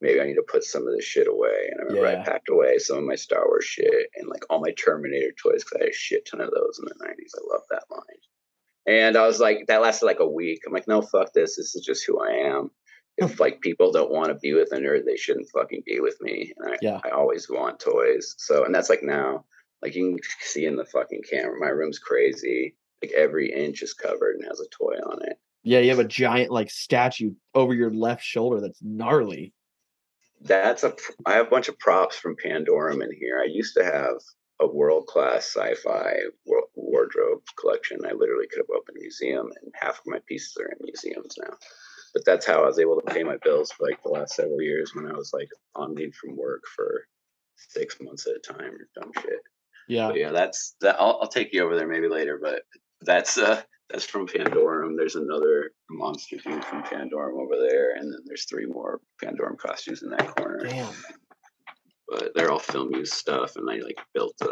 [0.00, 1.68] maybe I need to put some of this shit away.
[1.70, 2.20] And I remember Yeah.
[2.20, 5.64] I packed away some of my Star Wars shit and like all my Terminator toys
[5.64, 7.32] because I had a shit ton of those in the '90s.
[7.34, 8.02] I love that line.
[8.86, 10.60] And I was like, that lasted like a week.
[10.66, 11.56] I'm like, no, fuck this.
[11.56, 12.70] This is just who I am.
[13.16, 16.16] If like people don't want to be with a nerd, they shouldn't fucking be with
[16.20, 16.52] me.
[16.56, 17.00] And I, Yeah.
[17.04, 18.34] I always want toys.
[18.38, 19.44] So, and that's like now,
[19.82, 22.76] like you can see in the fucking camera, my room's crazy.
[23.02, 25.38] Like every inch is covered and has a toy on it.
[25.64, 29.52] Yeah, you have a giant like statue over your left shoulder that's gnarly.
[30.40, 30.94] That's a
[31.24, 33.40] i have a bunch of props from Pandorum in here.
[33.42, 34.16] I used to have
[34.60, 36.14] a world class sci-fi
[36.74, 38.00] wardrobe collection.
[38.04, 41.36] I literally could have opened a museum, and half of my pieces are in museums
[41.40, 41.54] now.
[42.14, 44.62] But that's how I was able to pay my bills for like the last several
[44.62, 47.06] years when I was like on leave from work for
[47.56, 49.40] six months at a time or dumb shit.
[49.88, 50.08] Yeah.
[50.08, 50.96] But yeah, that's that.
[50.98, 52.62] I'll, I'll take you over there maybe later, but
[53.02, 54.96] that's uh that's from Pandorum.
[54.96, 60.02] There's another monster dude from Pandorum over there, and then there's three more Pandorum costumes
[60.02, 60.64] in that corner.
[60.64, 60.92] Damn.
[62.08, 64.46] But they're all film use stuff, and I like built uh,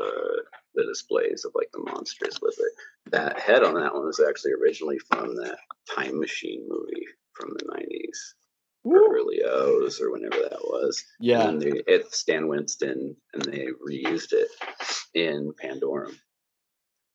[0.75, 3.13] the displays of like the monsters with it.
[3.13, 5.59] That head on that one was actually originally from that
[5.95, 8.35] Time Machine movie from the '90s,
[8.83, 11.05] or early O's, or whenever that was.
[11.21, 11.49] Yeah.
[11.49, 14.49] And they, it's Stan Winston, and they reused it
[15.15, 16.15] in Pandorum.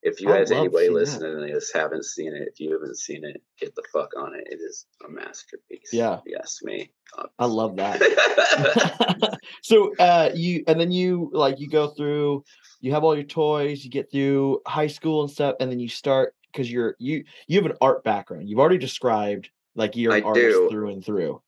[0.02, 3.26] If you I guys, anybody listening to this, haven't seen it, if you haven't seen
[3.26, 4.48] it, get the fuck on it.
[4.50, 5.90] It is a masterpiece.
[5.92, 6.20] Yeah.
[6.26, 6.92] Yes, me.
[7.38, 9.38] I love that.
[9.62, 12.44] so uh you and then you like you go through
[12.82, 15.90] you have all your toys you get through high school and stuff and then you
[15.90, 20.24] start because you're you you have an art background you've already described like you're an
[20.24, 20.70] I artist do.
[20.70, 21.42] through and through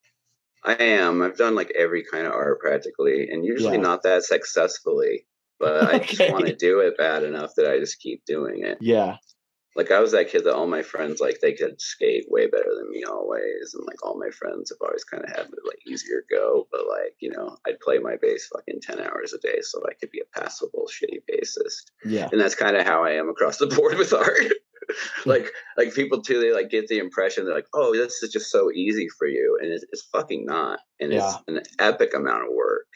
[0.64, 1.22] I am.
[1.22, 3.82] I've done like every kind of art practically, and usually Yeah.
[3.82, 5.26] not that successfully.
[5.62, 8.80] But I just want to do it bad enough that I just keep doing it.
[8.82, 9.18] yeah
[9.76, 12.74] Like I was that kid that all my friends like they could skate way better
[12.76, 15.80] than me always, and like all my friends have always kind of had the like
[15.88, 16.68] easier go.
[16.72, 19.94] But like you know, I'd play my bass fucking ten hours a day so I
[19.94, 23.58] could be a passable shitty bassist yeah and that's kind of how I am across
[23.58, 24.52] the board with art.
[25.26, 25.48] like
[25.78, 28.72] like people too, they like get the impression they're like, oh, this is just so
[28.72, 31.20] easy for you, and it's, it's fucking not, and Yeah.
[31.30, 32.88] it's an epic amount of work,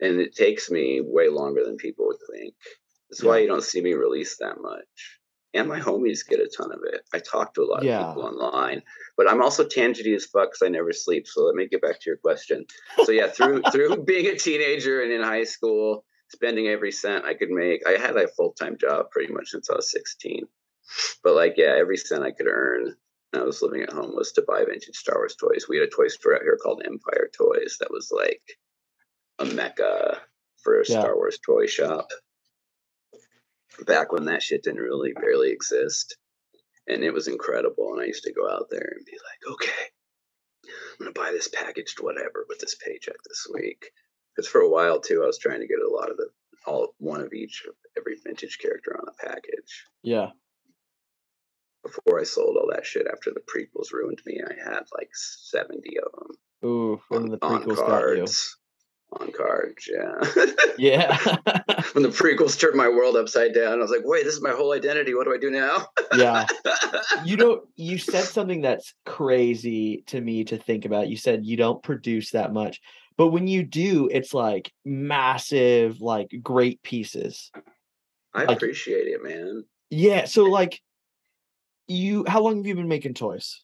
[0.00, 2.54] and it takes me way longer than people would think.
[3.10, 5.18] That's why you don't see me release that much.
[5.52, 7.00] And my homies get a ton of it.
[7.12, 8.00] I talk to a lot Yeah.
[8.02, 8.82] of people online,
[9.16, 11.26] but I'm also tangity as fuck because I never sleep.
[11.26, 12.64] So let me get back to your question.
[13.04, 17.34] So yeah, through through being a teenager and in high school, spending every cent I
[17.34, 17.82] could make.
[17.86, 20.44] I had a full time job pretty much since I was 16.
[21.24, 22.94] But like, yeah, every cent I could earn
[23.32, 25.66] I was living at home was to buy vintage Star Wars toys.
[25.68, 28.42] We had a toy store out here called Empire Toys that was like
[29.40, 30.20] a mecca
[30.62, 31.00] for a Yeah.
[31.00, 32.10] Star Wars toy shop.
[33.86, 36.16] Back when that shit didn't really barely exist.
[36.86, 37.92] And it was incredible.
[37.94, 39.84] And I used to go out there and be like, okay,
[40.66, 43.90] I'm gonna buy this packaged whatever with this paycheck this week.
[44.34, 46.28] Because for a while too, I was trying to get a lot of the
[46.66, 49.86] all one of each of every vintage character on a package.
[50.02, 50.30] yeah
[51.82, 55.98] Before I sold all that shit after the prequels ruined me, I had like seventy
[55.98, 56.36] of them
[56.70, 58.58] ooh on, the on prequels you cards.
[59.18, 60.20] On cards, yeah.
[60.78, 61.16] yeah
[61.94, 64.52] when the prequels turned my world upside down, I was like, "Wait, this is my
[64.52, 65.14] whole identity.
[65.14, 66.46] What do I do now?" yeah
[67.24, 71.56] you don't you said something that's crazy to me to think about you said you
[71.56, 72.80] don't produce that much
[73.16, 77.50] but when you do it's like massive like great pieces
[78.34, 79.64] I Like- appreciate it, man.
[79.90, 80.80] yeah so like
[81.88, 83.62] you how long have you been making toys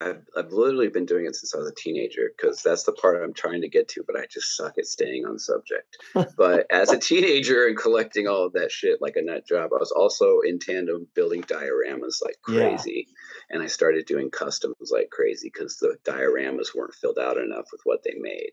[0.00, 3.20] I've, I've literally been doing it since I was a teenager because that's the part
[3.20, 5.96] I'm trying to get to, but I just suck at staying on subject.
[6.36, 9.78] but as a teenager and collecting all of that shit like a nut job, I
[9.78, 12.76] was also in tandem building dioramas like Yeah.
[12.76, 13.08] crazy.
[13.50, 17.80] And I started doing customs like crazy because the dioramas weren't filled out enough with
[17.84, 18.52] what they made.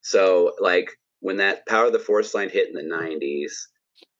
[0.00, 3.66] So, like, when that Power of the Force line hit in the 90s,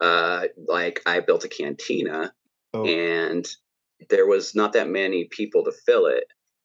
[0.00, 2.34] uh, like, I built a cantina
[2.74, 3.46] oh and
[4.10, 6.24] there was not that many people to fill it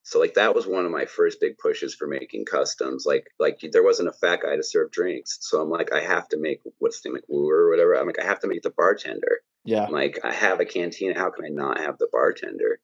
[0.10, 3.60] so like that was one of my first big pushes for making customs like like
[3.72, 5.38] there wasn't a fat guy to serve drinks.
[5.42, 8.08] So i'm like i have to make what's the name like Wuher or whatever i'm
[8.08, 9.42] like i have to make the bartender.
[9.66, 9.86] Yeah.
[9.86, 12.80] I'm like i have a cantina how can i not have the bartender?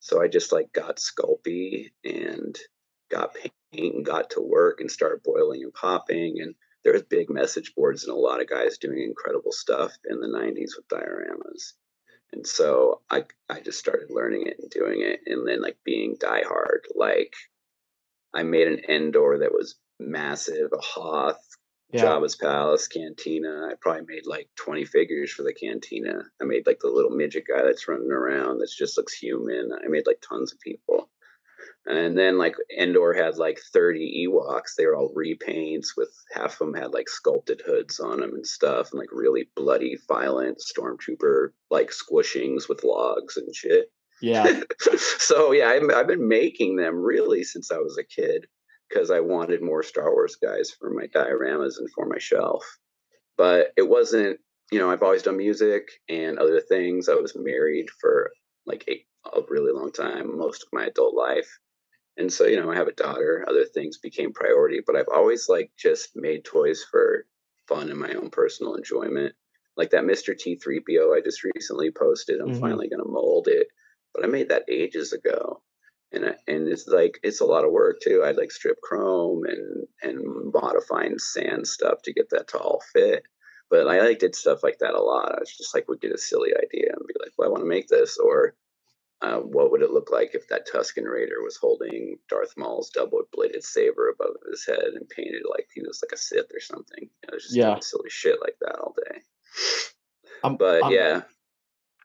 [0.00, 2.56] So i just like got sculpey and
[3.10, 3.52] got paint
[3.94, 6.40] and got to work and started boiling and popping.
[6.40, 6.54] And
[6.84, 10.26] there was big message boards and a lot of guys doing incredible stuff in the
[10.26, 11.74] 90s with dioramas
[12.32, 16.16] And so I I just started learning it and doing it, and then like being
[16.16, 16.80] diehard.
[16.96, 17.34] Like
[18.34, 21.42] I made an Endor that was massive, a Hoth,
[21.92, 22.04] Yeah.
[22.04, 23.68] Jabba's Palace, Cantina.
[23.70, 26.24] I probably made like 20 figures for the Cantina.
[26.40, 29.72] I made like the little midget guy that's running around that just looks human.
[29.72, 31.10] I made like tons of people.
[31.84, 34.76] And then like Endor had like 30 Ewoks.
[34.76, 38.46] They were all repaints with half of them had like sculpted hoods on them and
[38.46, 43.90] stuff and like really bloody, violent stormtrooper like squishings with logs and shit.
[44.20, 44.60] Yeah.
[45.18, 48.46] so yeah, I've, I've been making them really since I was a kid
[48.88, 52.64] because I wanted more Star Wars guys for my dioramas and for my shelf.
[53.36, 54.38] But it wasn't,
[54.70, 57.08] you know, I've always done music and other things.
[57.08, 58.30] I was married for
[58.66, 59.04] like a,
[59.36, 61.48] a really long time, most of my adult life.
[62.16, 65.48] And so, you know, I have a daughter, other things became priority, but I've always
[65.48, 67.26] like just made toys for
[67.66, 69.34] fun and my own personal enjoyment.
[69.76, 70.34] Like that Mr.
[70.34, 72.40] T3PO I just recently posted.
[72.40, 72.52] I'm Mhm.
[72.52, 73.68] finally going to mold it,
[74.14, 75.62] but I made that ages ago
[76.12, 78.22] and I, and it's like it's a lot of work too.
[78.24, 83.24] I'd like strip chrome and and modifying sand stuff to get that to all fit.
[83.70, 85.34] But I like did stuff like that a lot.
[85.34, 87.62] I was just like would get a silly idea and be like, well, I want
[87.62, 88.54] to make this, or
[89.22, 93.22] uh, what would it look like if that Tusken Raider was holding Darth Maul's double
[93.32, 97.02] bladed saber above his head and painted like he was like a Sith or something?
[97.08, 97.70] You know, just Yeah.
[97.70, 99.20] doing silly shit like that all day.
[100.42, 101.22] I'm- but I'm- yeah,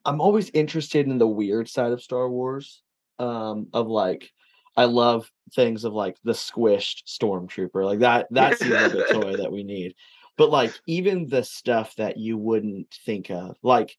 [0.06, 2.82] I'm always interested in the weird side of Star Wars.
[3.20, 4.32] Um, of like,
[4.76, 8.28] I love things of like the squished stormtrooper, like that.
[8.30, 9.96] That's the a toy that we need.
[10.38, 13.98] But like, even the stuff that you wouldn't think of, like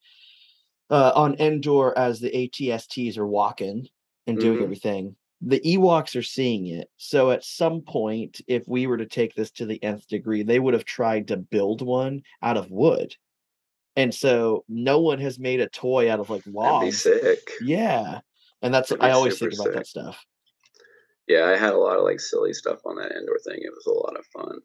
[0.90, 3.88] uh, on Endor, as the ATSTs are walking
[4.26, 4.62] and doing Mhm.
[4.62, 6.90] everything, the Ewoks are seeing it.
[6.96, 10.58] So at some point, if we were to take this to the nth degree, they
[10.58, 13.14] would have tried to build one out of wood.
[13.96, 17.02] And so no one has made a toy out of like that'd be logs.
[17.02, 17.50] sick.
[17.62, 18.20] Yeah.
[18.62, 19.74] And that's I always think about sick.
[19.74, 20.24] that stuff.
[21.28, 23.58] Yeah, I had a lot of like silly stuff on that Endor thing.
[23.60, 24.58] It was a lot of fun.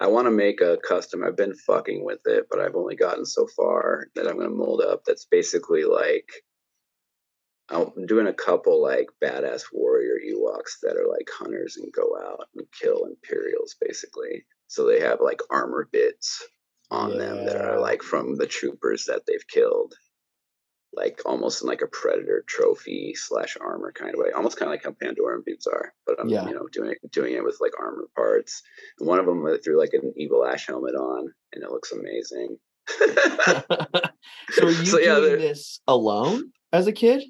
[0.00, 1.22] I want to make a custom.
[1.22, 4.54] I've been fucking with it, but I've only gotten so far that I'm going to
[4.54, 5.02] mold up.
[5.06, 6.28] That's basically like
[7.70, 12.48] I'm doing a couple like badass warrior Ewoks that are like hunters and go out
[12.54, 14.44] and kill Imperials basically.
[14.66, 16.46] So they have like armor bits
[16.90, 19.94] on them that are like from the troopers that they've killed
[20.96, 24.72] like almost in like a predator trophy slash armor kind of way, almost kind of
[24.72, 25.92] like how Pandoran boots are.
[26.06, 26.46] But I'm Yeah.
[26.48, 28.62] you know doing it doing it with like armor parts.
[28.98, 31.92] And one of them uh, threw like an evil ash helmet on, and it looks
[31.92, 32.58] amazing.
[34.50, 37.22] so you So, yeah, doing this alone as a kid?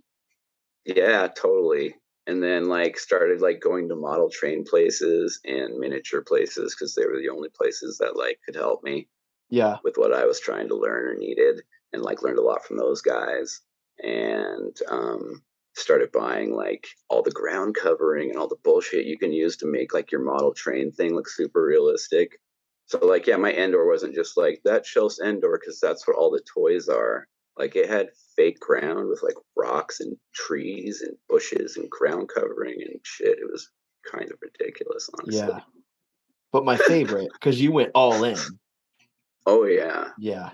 [0.84, 1.94] yeah, totally.
[2.26, 7.04] And then like started like going to model train places and miniature places because they
[7.06, 9.08] were the only places that like could help me.
[9.50, 9.76] Yeah.
[9.84, 11.60] with what I was trying to learn or needed,
[11.94, 13.60] and like learned a lot from those guys,
[14.02, 15.42] and um,
[15.74, 19.66] started buying like all the ground covering and all the bullshit you can use to
[19.66, 22.38] make like your model train thing look super realistic.
[22.86, 26.30] So like yeah, my Endor wasn't just like that shelf's Endor because that's what all
[26.30, 27.26] the toys are.
[27.56, 32.76] Like it had fake ground with like rocks and trees and bushes and ground covering
[32.80, 33.38] and shit.
[33.38, 33.70] It was
[34.10, 35.46] kind of ridiculous, honestly.
[35.46, 35.60] Yeah.
[36.52, 38.38] But my favorite, because you went all in.
[39.46, 40.08] Oh yeah.
[40.18, 40.50] Yeah.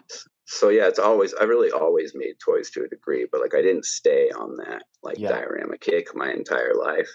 [0.50, 3.62] So yeah, it's always I really always made toys to a degree, but like I
[3.62, 5.28] didn't stay on that like Yeah.
[5.28, 7.08] diorama kick my entire life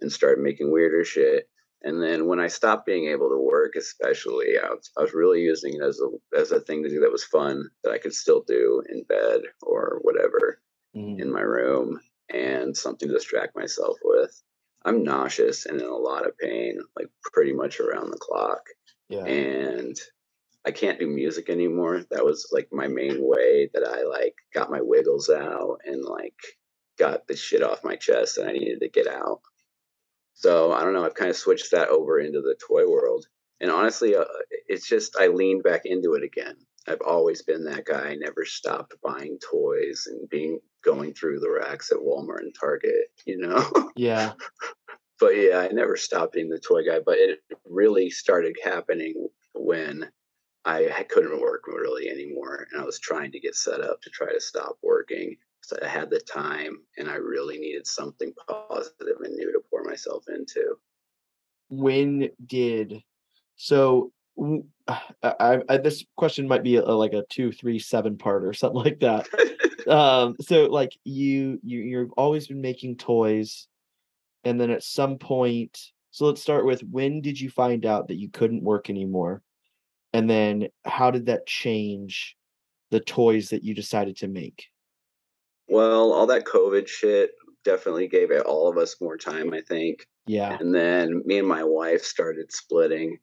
[0.00, 1.48] and started making weirder shit.
[1.82, 5.42] And then when I stopped being able to work, especially, I was, I was really
[5.42, 8.14] using it as a as a thing to do that was fun that I could
[8.14, 10.60] still do in bed or whatever
[10.96, 11.20] Mhm.
[11.20, 14.42] in my room and something to distract myself with.
[14.84, 18.62] I'm nauseous and in a lot of pain, like pretty much around the clock
[19.08, 19.24] Yeah.
[19.26, 19.96] and
[20.66, 22.02] I can't do music anymore.
[22.10, 26.34] That was like my main way that I like got my wiggles out and like
[26.98, 29.40] got the shit off my chest that I needed to get out.
[30.34, 31.04] So I don't know.
[31.04, 33.26] I've kind of switched that over into the toy world,
[33.60, 34.24] and honestly, uh,
[34.66, 36.56] it's just I leaned back into it again.
[36.88, 38.10] I've always been that guy.
[38.10, 43.08] I never stopped buying toys and being going through the racks at Walmart and Target.
[43.24, 43.90] You know.
[43.96, 44.32] Yeah.
[45.18, 46.98] but yeah, I never stopped being the toy guy.
[47.04, 50.10] But it really started happening when
[50.66, 54.10] I I couldn't work really anymore, and I was trying to get set up to
[54.10, 55.36] try to stop working.
[55.62, 59.82] So I had the time, and I really needed something positive and new to pour
[59.84, 60.76] myself into.
[61.68, 63.02] When did
[63.56, 64.12] so
[65.22, 69.00] I this question might be a, like a two, three, seven part or something like
[69.00, 69.26] that.
[69.88, 73.68] um so like you you you've always been making toys
[74.44, 78.16] and then at some point so let's start with when did you find out that
[78.16, 79.42] you couldn't work anymore
[80.16, 82.36] and then how did that change
[82.90, 84.64] the toys that you decided to make
[85.68, 87.32] Well, all that COVID shit
[87.64, 90.06] definitely gave it all of us more time, I think.
[90.26, 90.56] Yeah.
[90.58, 93.18] And then me and my wife started splitting.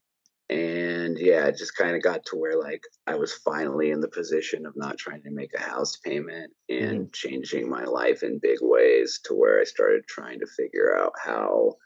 [0.49, 4.09] And yeah, it just kind of got to where like I was finally in the
[4.09, 6.85] position of not trying to make a house payment mm-hmm.
[6.85, 11.13] and changing my life in big ways to where I started trying to figure out
[11.23, 11.77] how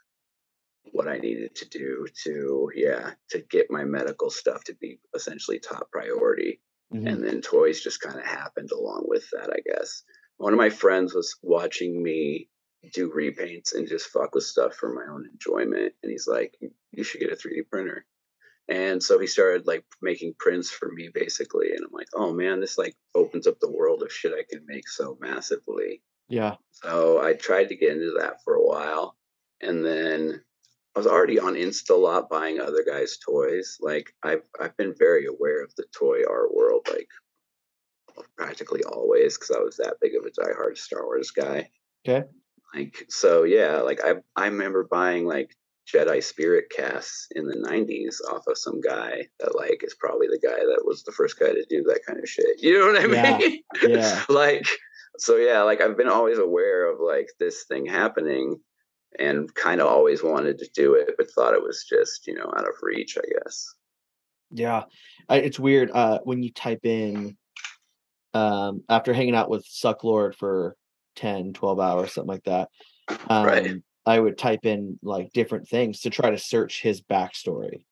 [0.92, 5.60] what I needed to do to yeah, to get my medical stuff to be essentially
[5.60, 6.62] top priority.
[6.94, 7.08] Mhm.
[7.12, 10.04] And then toys just kind of happened along with that, I guess.
[10.38, 12.50] One of my friends was watching me
[12.94, 15.94] do repaints and just fuck with stuff for my own enjoyment.
[16.02, 18.06] And he's like, "You- you should get a 3D printer.
[18.70, 21.72] And so he started like making prints for me basically.
[21.72, 24.66] And I'm like, oh man, this like opens up the world of shit I can
[24.66, 26.04] make so massively.
[26.30, 26.56] Yeah.
[26.72, 29.18] So I tried to get into that for a while.
[29.62, 30.44] And then
[30.98, 33.78] I was already on Insta a lot buying other guys' toys.
[33.80, 37.08] Like I've I've been very aware of the toy art world, like
[38.36, 41.70] practically always, because I was that big of a diehard Star Wars guy.
[42.04, 42.26] Okay.
[42.74, 45.56] Like so yeah, like I I remember buying like
[45.88, 50.40] Jedi Spirit casts in the '90s off of some guy that like is probably the
[50.42, 52.58] guy that was the first guy to do that kind of shit.
[52.58, 53.38] You know what I Yeah.
[53.38, 53.62] mean?
[53.84, 54.24] Yeah.
[54.30, 54.66] like
[55.20, 58.60] so yeah, like I've been always aware of like this thing happening
[59.20, 62.52] and kind of always wanted to do it, but thought it was just, you know,
[62.56, 63.74] out of reach, I guess.
[64.52, 64.84] Yeah,
[65.28, 67.38] I, it's weird uh, when you type in
[68.34, 70.76] um, after hanging out with Sucklord for
[71.16, 72.70] 10, 12 hours, something like that.
[73.30, 73.76] Um, Right.
[74.06, 77.84] I would type in like different things to try to search his backstory.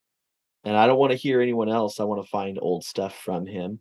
[0.64, 2.00] And I don't want to hear anyone else.
[2.00, 3.80] I want to find old stuff from him.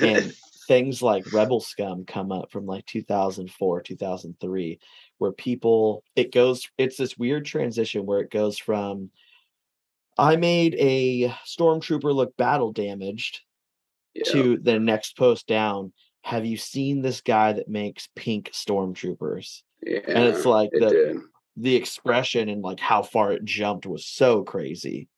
[0.00, 0.32] And
[0.68, 4.78] things like Rebel Scum come up from like 2004, 2003,
[5.18, 9.10] where people, it goes, it's this weird transition where it goes from,
[10.18, 13.40] I made a stormtrooper look battle damaged
[14.14, 14.24] Yeah.
[14.32, 15.92] to the next post down.
[16.22, 19.62] Have you seen this guy that makes pink stormtroopers?
[19.82, 21.16] yeah, and it's like it the- did.
[21.56, 25.08] The expression and like how far it jumped was so crazy.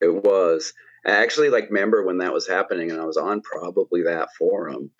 [0.00, 0.72] It was.
[1.04, 4.90] I actually like remember when that was happening and I was on probably that forum.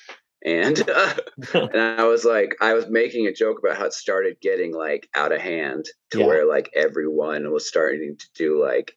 [0.47, 1.15] And uh,
[1.55, 5.09] and I was like I was making a joke about how it started getting like
[5.17, 6.27] out of hand to Yeah.
[6.27, 8.95] where like everyone was starting to do like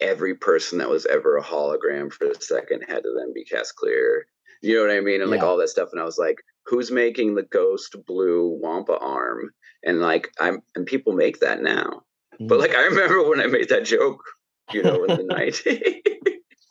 [0.00, 3.76] every person that was ever a hologram for a second had to then be cast
[3.76, 4.26] clear.
[4.62, 5.20] You know what I mean?
[5.22, 5.88] And like all that stuff.
[5.92, 9.50] And I was like, who's making the ghost blue Wampa arm?
[9.84, 12.02] And like I'm and people make that now.
[12.48, 12.60] But Mm.
[12.60, 14.22] like I remember when I made that joke,
[14.70, 16.02] you know, in the nineties,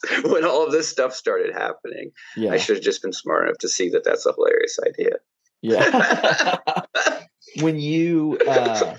[0.26, 2.12] when all of this stuff started happening.
[2.36, 5.16] yeah, I should have just been smart enough to see that that's a hilarious idea.
[5.62, 6.58] yeah.
[7.62, 8.96] when you uh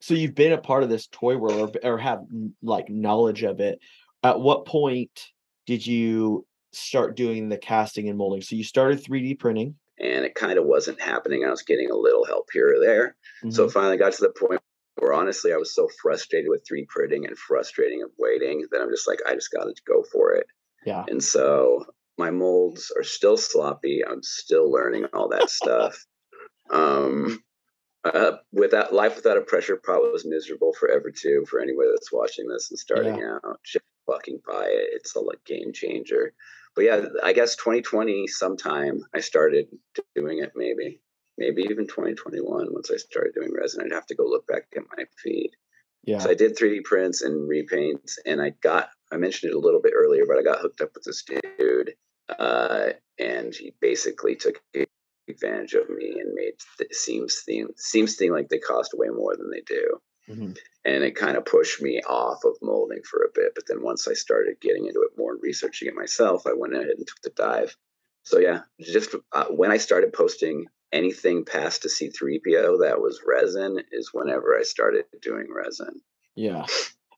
[0.00, 2.20] so you've been a part of this toy world or, or have
[2.62, 3.80] like knowledge of it
[4.22, 5.26] at what point
[5.66, 10.36] did you start doing the casting and molding so you started 3d printing and it
[10.36, 11.44] kind of wasn't happening.
[11.44, 13.16] I was getting a little help here or there.
[13.50, 13.66] So Mhm.
[13.68, 14.60] it finally got to the point
[14.98, 18.90] where honestly I was so frustrated with 3D printing and frustrating of waiting that I'm
[18.90, 20.46] just like, I just got to go for it.
[20.84, 21.86] yeah And so
[22.18, 24.02] my molds are still sloppy.
[24.04, 26.04] I'm still learning all that stuff.
[26.70, 27.42] Um,
[28.04, 31.44] uh, without life without a pressure pot was miserable forever too.
[31.48, 34.88] For anybody that's watching this and starting out, just fucking buy it.
[34.92, 36.32] It's a like game changer.
[36.74, 39.66] But yeah, I guess 2020 sometime I started
[40.14, 40.52] doing it.
[40.54, 41.00] Maybe,
[41.38, 43.82] maybe even 2021 once I started doing resin.
[43.84, 45.52] I'd have to go look back at my feed.
[46.04, 49.60] yeah So I did 3D prints and repaints, and I got I mentioned it a
[49.60, 51.94] little bit earlier, but I got hooked up with this dude,
[52.38, 54.60] uh, and he basically took
[55.28, 59.36] advantage of me and made the seams theme seems theme like they cost way more
[59.36, 60.58] than they do, Mhm.
[60.84, 63.52] and it kind of pushed me off of molding for a bit.
[63.54, 66.74] But then once I started getting into it more and researching it myself, I went
[66.74, 67.76] ahead and took the dive.
[68.24, 73.80] So yeah, just uh, when I started posting anything past a C3PO that was resin
[73.92, 76.00] is whenever I started doing resin.
[76.34, 76.64] Yeah.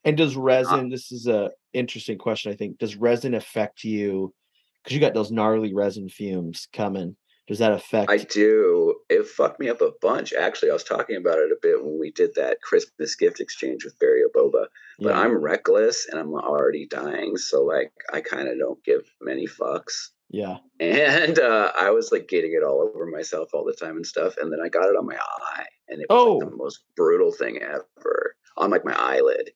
[0.03, 2.79] And does resin, this is a interesting question, I think.
[2.79, 4.33] Does resin affect you?
[4.83, 7.15] Because you got those gnarly resin fumes coming.
[7.47, 8.95] Does that affect I do.
[9.09, 10.31] It fucked me up a bunch.
[10.31, 13.83] Actually, I was talking about it a bit when we did that Christmas gift exchange
[13.83, 14.67] with Barry Oboba.
[14.99, 19.01] But yeah, I'm reckless and I'm already dying, so like I kind of don't give
[19.19, 20.11] many fucks.
[20.31, 24.05] Yeah, And uh, I was like getting it all over myself all the time and
[24.05, 24.35] stuff.
[24.41, 26.49] And then I got it on my eye, and it was like Oh.
[26.49, 29.51] the most brutal thing ever on like my eyelid.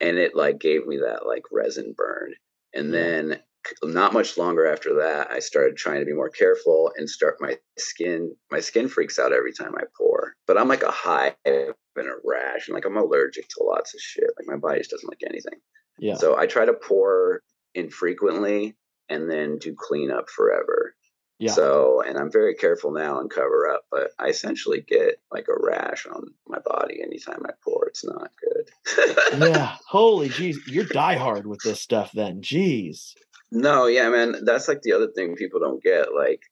[0.00, 2.32] And it like gave me that like resin burn.
[2.74, 3.40] And then
[3.84, 7.56] not much longer after that, I started trying to be more careful and start my
[7.78, 8.34] skin.
[8.50, 12.14] My skin freaks out every time I pour, but I'm like a hive and a
[12.24, 14.24] rash, and like I'm allergic to lots of shit.
[14.36, 15.60] Like my body just doesn't like anything.
[15.98, 16.14] yeah.
[16.14, 17.42] So I try to pour
[17.74, 18.74] infrequently
[19.08, 20.94] and then do cleanup forever.
[21.38, 21.52] Yeah.
[21.52, 25.60] So, and I'm very careful now and cover up, but I essentially get like a
[25.60, 27.88] rash on my body anytime I pour.
[27.88, 29.40] It's not good.
[29.48, 29.76] yeah.
[29.88, 30.56] Holy jeez.
[30.68, 32.42] You're diehard with this stuff then.
[32.42, 33.14] Jeez.
[33.50, 34.44] No, yeah, man.
[34.44, 36.14] That's like the other thing people don't get.
[36.14, 36.42] Like,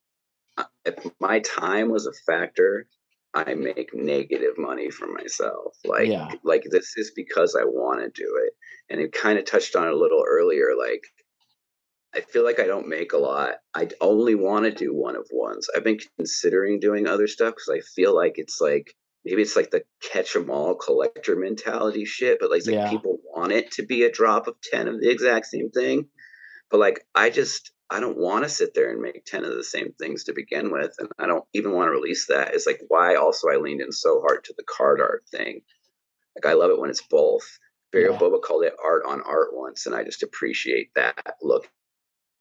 [0.57, 2.85] uh, if my time was a factor,
[3.33, 5.77] I make negative money for myself.
[5.85, 6.31] Like, Yeah.
[6.43, 8.53] like this is because I want to do it.
[8.89, 10.75] And it kind of touched on it a little earlier.
[10.77, 11.05] Like,
[12.13, 13.55] I feel like I don't make a lot.
[13.73, 15.69] I only want to do one of ones.
[15.75, 18.93] I've been considering doing other stuff because I feel like it's like
[19.23, 22.89] maybe it's like the catch catch 'em all collector mentality shit, but like, it's like
[22.89, 26.07] people want it to be a drop of 10 of the exact same thing.
[26.69, 29.63] But like, I just, I don't want to sit there and make 10 of the
[29.63, 30.93] same things to begin with.
[30.99, 32.53] And I don't even want to release that.
[32.53, 35.61] It's like why also I leaned in so hard to the card art thing.
[36.35, 37.59] Like, I love it when it's both.
[37.91, 38.17] Barry Yeah.
[38.17, 41.69] Boba called it art on art once, and I just appreciate that look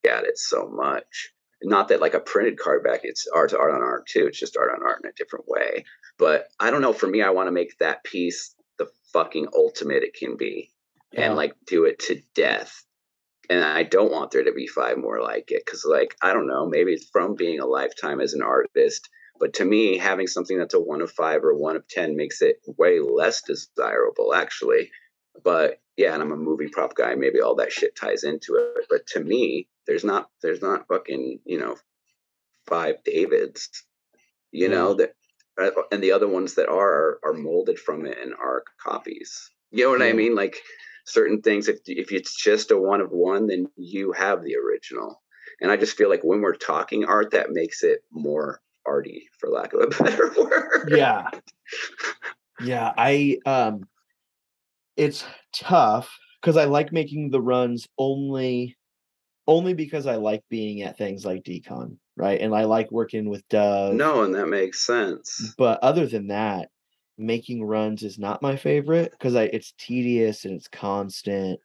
[0.07, 1.33] at it so much.
[1.63, 4.27] Not that like a printed card back, it's art to art on art too.
[4.27, 5.85] It's just art on art in a different way.
[6.19, 6.93] But I don't know.
[6.93, 10.71] For me, I want to make that piece the fucking ultimate it can be
[11.13, 11.27] Yeah.
[11.27, 12.83] and like do it to death.
[13.51, 16.47] And I don't want there to be five more like it because, like, I don't
[16.47, 19.09] know, maybe it's from being a lifetime as an artist.
[19.41, 22.43] But to me, having something that's a one of five or one of 10 makes
[22.43, 24.91] it way less desirable, actually.
[25.43, 27.15] But yeah, and I'm a movie prop guy.
[27.15, 28.87] Maybe all that shit ties into it.
[28.89, 31.77] But to me, there's not, there's not fucking, you know,
[32.67, 33.69] five Davids,
[34.53, 35.15] you know, that,
[35.61, 39.51] uh, and the other ones that are, are molded from it and are copies.
[39.71, 40.35] You know what I mean?
[40.35, 40.57] Like
[41.07, 45.23] certain things, if, if it's just a one of one, then you have the original.
[45.61, 49.51] And I just feel like when we're talking art, that makes it more arty, for
[49.51, 50.93] lack of a better word.
[50.97, 51.29] yeah
[52.63, 53.87] yeah i um
[55.01, 58.77] it's tough because i like making the runs only
[59.47, 63.47] only because i like being at things like decon right and i like working with
[63.49, 65.55] dove No, and that makes sense.
[65.57, 66.69] but other than that
[67.17, 71.59] making runs is not my favorite because i it's tedious and it's constant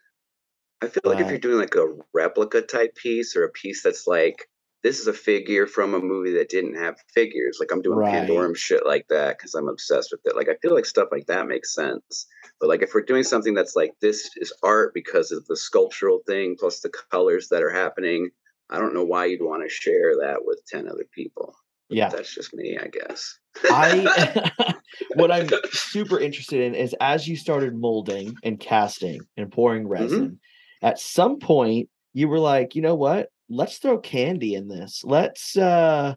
[0.82, 4.06] I feel like if you're doing like a replica type piece or a piece that's
[4.08, 4.48] like
[4.86, 8.30] this is a figure from a movie that didn't have figures, like I'm doing Right.
[8.30, 10.36] Pandorum shit like that because I'm obsessed with it.
[10.36, 12.28] Like I feel like stuff like that makes sense.
[12.60, 16.20] But like if we're doing something that's like this is art because of the sculptural
[16.28, 18.30] thing plus the colors that are happening,
[18.70, 21.56] I don't know why you'd want to share that with ten other people.
[21.90, 23.40] yeah That's just me, I guess.
[23.64, 24.52] I
[25.16, 29.94] what I'm super interested in is as you started molding and casting and pouring mm-hmm.
[29.94, 30.40] resin,
[30.84, 33.30] at some point you were like, you know what?
[33.50, 35.02] Let's throw candy in this.
[35.04, 36.16] Let's uh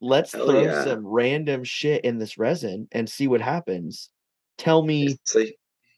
[0.00, 0.84] let's Hell throw yeah.
[0.84, 4.10] some random shit in this resin and see what happens.
[4.58, 5.44] Tell me So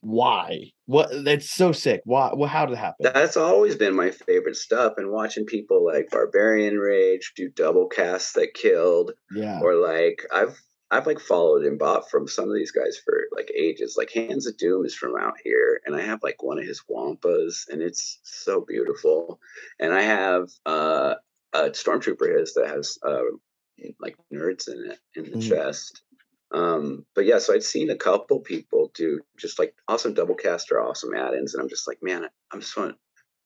[0.01, 0.71] why.
[0.85, 2.01] What that's so sick.
[2.05, 3.11] Why well how did it happen?
[3.13, 4.93] That's always been my favorite stuff.
[4.97, 9.59] And watching people like Barbarian Rage do double casts that killed, yeah.
[9.61, 10.59] or like I've
[10.93, 13.95] I've like followed and bought from some of these guys for like ages.
[13.97, 16.83] Like Hands of Doom is from out here, and I have like one of his
[16.89, 19.39] wampas, and it's so beautiful.
[19.79, 21.15] And I have uh,
[21.53, 23.23] a stormtrooper his that has uh,
[23.99, 25.41] like nerds in it in the Mhm.
[25.41, 26.03] chest.
[26.51, 30.71] Um, but yeah, so I'd seen a couple people do just like awesome double cast
[30.71, 32.97] or awesome add-ins, and I'm just like, man, I'm just want.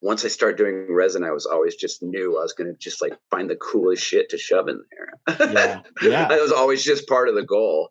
[0.02, 3.18] Once I started doing resin, I was always just knew I was gonna just like
[3.32, 5.38] find the coolest shit to shove in there.
[5.52, 5.82] Yeah.
[6.02, 6.28] Yeah.
[6.28, 7.90] that was always just part of the goal.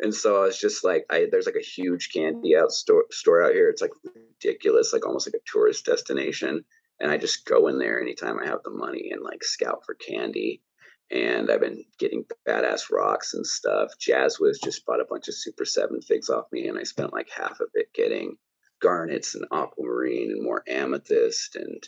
[0.00, 3.42] And so I was just like, I there's like a huge candy out store store
[3.42, 3.68] out here.
[3.68, 6.64] It's like ridiculous, like almost like a tourist destination.
[7.00, 9.94] And I just go in there anytime I have the money and like scout for
[9.94, 10.62] candy.
[11.10, 13.90] And I've been getting badass rocks and stuff.
[13.98, 17.30] Jazzwiz just bought a bunch of Super Seven figs off me, and I spent like
[17.34, 18.36] half of it getting
[18.80, 21.82] garnets and aquamarine and more amethyst and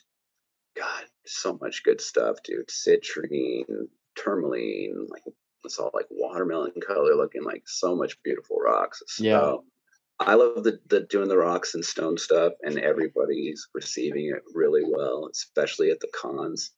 [0.77, 2.69] God, so much good stuff, dude.
[2.69, 5.23] Citrine, tourmaline, like
[5.65, 9.03] it's all like watermelon color looking like so much beautiful rocks.
[9.19, 9.41] Yeah.
[9.41, 9.65] So
[10.21, 14.83] I love the, the doing the rocks and stone stuff and everybody's receiving it really
[14.85, 16.73] well, especially at the cons.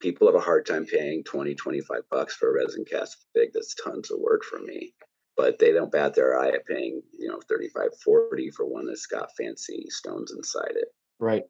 [0.00, 3.50] People have a hard time paying 20, 25 bucks for a resin cast fig.
[3.54, 4.94] That's tons of work for me.
[5.36, 9.06] But they don't bat their eye at paying, you know, 35, 40 for one that's
[9.06, 10.88] got fancy stones inside it.
[11.18, 11.42] Right.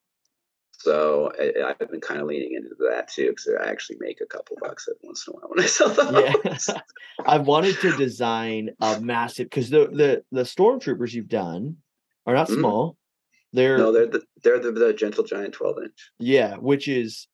[0.78, 4.26] So I, I've been kind of leaning into that too, because I actually make a
[4.26, 6.68] couple bucks every once in a while when I sell those.
[6.68, 6.78] Yeah.
[7.26, 11.76] I wanted to design a massive because the the the stormtroopers you've done
[12.26, 12.58] are not Mhm.
[12.58, 12.96] small.
[13.52, 16.10] They're no, they're the they're the, the gentle giant twelve inch.
[16.18, 17.26] yeah, which is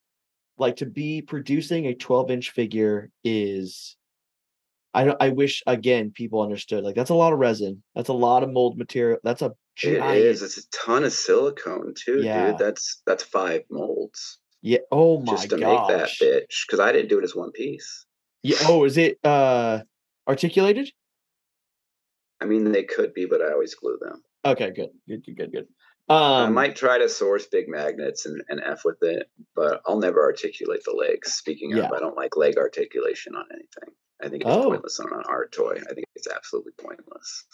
[0.59, 3.96] like to be producing a 12 inch figure is
[4.95, 7.82] I I wish again people understood like that's a lot of resin.
[7.95, 9.18] That's a lot of mold material.
[9.24, 10.43] That's a It giant is.
[10.43, 12.51] It's a ton of silicone too, Yeah.
[12.51, 12.59] dude.
[12.59, 14.38] That's that's five molds.
[14.61, 14.78] Yeah.
[14.90, 15.88] Oh my just to gosh.
[15.90, 18.07] make that bitch because I didn't do it as one piece.
[18.43, 18.59] Yeah.
[18.66, 19.80] Oh, is it uh
[20.28, 20.90] articulated?
[22.40, 24.22] I mean, they could be, but I always glue them.
[24.45, 24.90] Okay, good.
[25.09, 25.66] Good, good, good, good.
[26.12, 29.98] Um I might try to source big magnets and, and F with it, but I'll
[29.98, 31.32] never articulate the legs.
[31.34, 31.86] Speaking Yeah.
[31.86, 33.94] of, I don't like leg articulation on anything.
[34.22, 34.64] I think it's Oh.
[34.70, 35.76] pointless on an art toy.
[35.90, 37.44] I think it's absolutely pointless.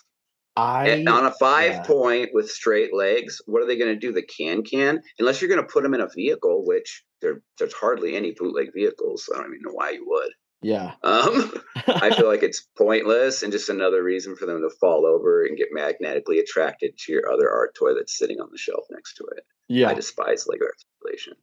[0.56, 1.82] I And on a five yeah.
[1.84, 4.12] point with straight legs, what are they going to do?
[4.12, 7.72] The can can, unless you're going to put them in a vehicle, which there, there's
[7.72, 9.24] hardly any bootleg vehicles.
[9.24, 10.32] So I don't even know why you would.
[10.62, 10.94] Yeah.
[11.04, 11.52] Um,
[11.86, 15.56] I feel like it's pointless and just another reason for them to fall over and
[15.56, 19.24] get magnetically attracted to your other art toy that's sitting on the shelf next to
[19.36, 19.44] it.
[19.68, 19.88] yeah.
[19.88, 21.34] I despise leg articulation.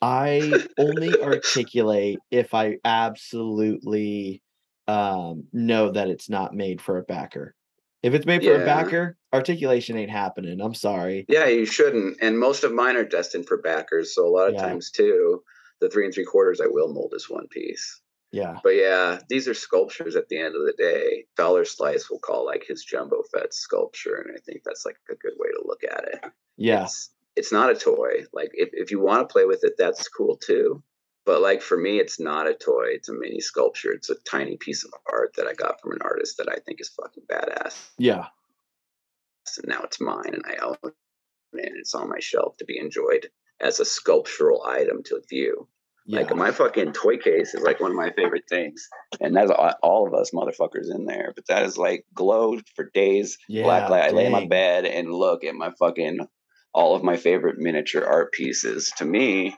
[0.00, 4.42] I only articulate if I absolutely
[4.88, 7.54] um, know that it's not made for a backer.
[8.02, 8.62] If it's made for Yeah.
[8.62, 10.60] a backer, articulation ain't happening.
[10.60, 11.26] I'm sorry.
[11.28, 12.16] Yeah, you shouldn't.
[12.22, 14.14] And most of mine are destined for backers.
[14.14, 14.62] So a lot of Yeah.
[14.62, 15.42] times too,
[15.80, 18.00] the three and three quarters I will mold as one piece.
[18.32, 18.58] Yeah.
[18.62, 21.24] But yeah, these are sculptures at the end of the day.
[21.36, 25.14] Dollar Slice will call like his Jumbo Fett sculpture, and I think that's like a
[25.16, 26.24] good way to look at it.
[26.56, 26.84] Yeah.
[26.84, 28.24] It's it's not a toy.
[28.32, 30.82] Like if, if you want to play with it, that's cool too.
[31.24, 32.88] But like for me, it's not a toy.
[32.88, 33.92] It's a mini sculpture.
[33.92, 36.80] It's a tiny piece of art that I got from an artist that I think
[36.80, 37.90] is fucking badass.
[37.98, 38.26] Yeah.
[39.58, 40.94] And now it's mine and I own it
[41.52, 45.68] and it's on my shelf to be enjoyed as a sculptural item to view.
[46.06, 46.20] Yeah.
[46.20, 48.88] Like my fucking toy case is like one of my favorite things,
[49.20, 49.50] and that's
[49.82, 51.32] all, of us motherfuckers in there.
[51.34, 53.38] But that is like glowed for days.
[53.48, 54.04] black Yeah, light.
[54.04, 56.20] I lay in my bed and look at my fucking
[56.72, 58.92] all of my favorite miniature art pieces.
[58.96, 59.54] To me,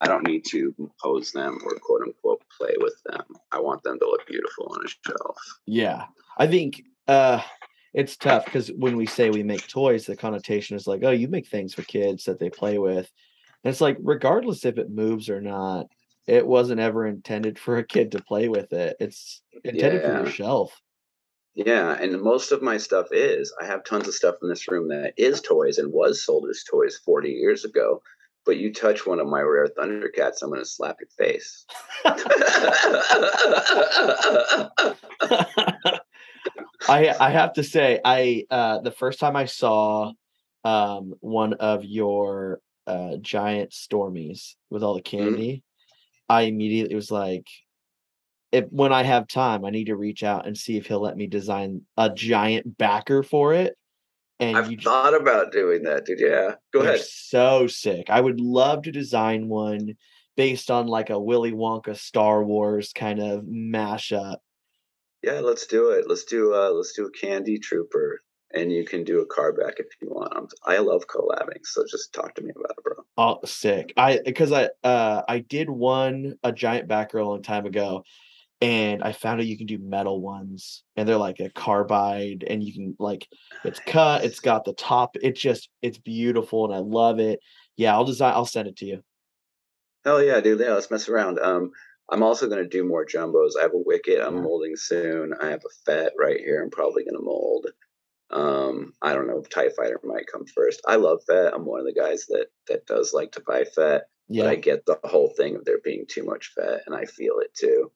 [0.00, 3.24] I don't need to pose them or quote unquote play with them.
[3.52, 5.36] I want them to look beautiful on a shelf.
[5.66, 6.06] Yeah.
[6.38, 7.40] I think uh
[7.94, 11.28] it's tough because when we say we make toys, the connotation is like, oh, you
[11.28, 13.10] make things for kids that they play with.
[13.66, 15.86] And it's like, regardless if it moves or not,
[16.28, 18.96] it wasn't ever intended for a kid to play with it.
[19.00, 20.80] It's intended for your shelf.
[21.56, 23.52] Yeah, and most of my stuff is.
[23.60, 26.62] I have tons of stuff in this room that is toys and was sold as
[26.62, 28.00] toys 40 years ago.
[28.44, 31.66] But you touch one of my rare Thundercats, I'm going to slap your face.
[36.88, 40.12] I I have to say, I uh the first time I saw
[40.62, 45.62] um one of your uh giant stormies with all the candy,
[46.28, 47.46] I immediately was like,
[48.52, 51.16] if when I have time, I need to reach out and see if he'll let
[51.16, 53.76] me design a giant backer for it.
[54.38, 56.20] And I've thought about doing that, dude.
[56.20, 56.54] Yeah.
[56.72, 57.00] Go ahead.
[57.00, 58.10] so sick.
[58.10, 59.94] I would love to design one
[60.36, 64.36] based on like a Willy Wonka Star Wars kind of mashup.
[65.22, 66.04] Yeah, let's do it.
[66.08, 68.20] Let's do uh let's do a candy trooper
[68.54, 70.32] and you can do a car back if you want.
[70.36, 72.94] I'm, I love collabing, so just talk to me about it, bro.
[73.18, 73.92] Oh, sick.
[73.96, 78.04] I because I uh I did one a giant backer a long time ago
[78.60, 82.62] and I found out you can do metal ones and they're like a carbide and
[82.62, 83.26] you can like
[83.64, 87.40] it's cut, it's got the top, it's just it's beautiful and I love it.
[87.76, 89.02] Yeah, I'll design I'll send it to you.
[90.04, 90.60] Hell yeah, dude.
[90.60, 91.38] Yeah, let's mess around.
[91.38, 91.70] Um,
[92.10, 93.52] I'm also gonna do more jumbos.
[93.58, 94.42] I have a wicket I'm Yeah.
[94.42, 95.32] molding soon.
[95.40, 96.62] I have a Fett right here.
[96.62, 97.66] I'm probably gonna mold.
[98.30, 100.80] Um, I don't know if TIE Fighter might come first.
[100.86, 101.54] I love Fett.
[101.54, 103.64] I'm one of the guys that that does like to buy.
[103.76, 104.46] But Yeah.
[104.48, 107.54] I get the whole thing of there being too much Fett, and I feel it
[107.54, 107.92] too.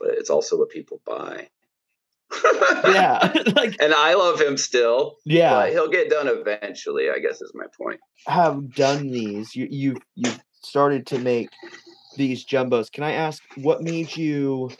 [0.00, 1.48] But it's also what people buy.
[2.84, 3.32] Yeah.
[3.56, 5.16] like and I love him still.
[5.24, 5.50] yeah.
[5.52, 8.00] But he'll get done eventually, I guess is my point.
[8.26, 11.50] have done these, you you you've started to make
[12.16, 12.90] these jumbos.
[12.90, 14.70] Can I ask what made you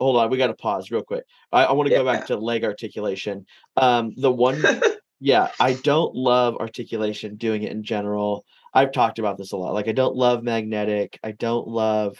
[0.00, 1.24] hold on, we gotta pause real quick.
[1.52, 3.46] I, I want to go back to leg articulation.
[3.76, 4.62] Um the one
[5.20, 8.44] yeah, I don't love articulation doing it in general.
[8.72, 9.74] I've talked about this a lot.
[9.74, 11.18] Like I don't love magnetic.
[11.22, 12.18] I don't love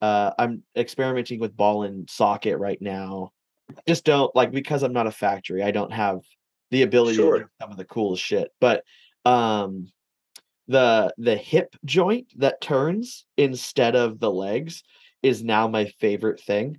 [0.00, 3.32] uh I'm experimenting with ball and socket right now.
[3.88, 6.20] Just don't like because I'm not a factory, I don't have
[6.70, 8.50] the ability to do some of the coolest shit.
[8.60, 8.84] But
[9.24, 9.88] um
[10.68, 14.82] the the hip joint that turns instead of the legs
[15.22, 16.78] is now my favorite thing.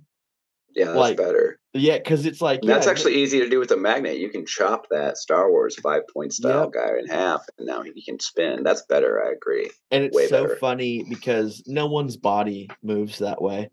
[0.76, 1.58] Yeah, that's Like, better.
[1.72, 4.18] Yeah, because it's like And that's yeah, actually easy to do with a magnet.
[4.18, 8.02] You can chop that Star Wars five point style guy in half, and now he
[8.04, 8.62] can spin.
[8.62, 9.22] That's better.
[9.26, 9.70] I agree.
[9.90, 10.56] and it's way so better.
[10.56, 13.70] funny because no one's body moves that way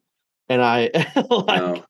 [0.50, 0.90] and i
[1.30, 1.86] like No.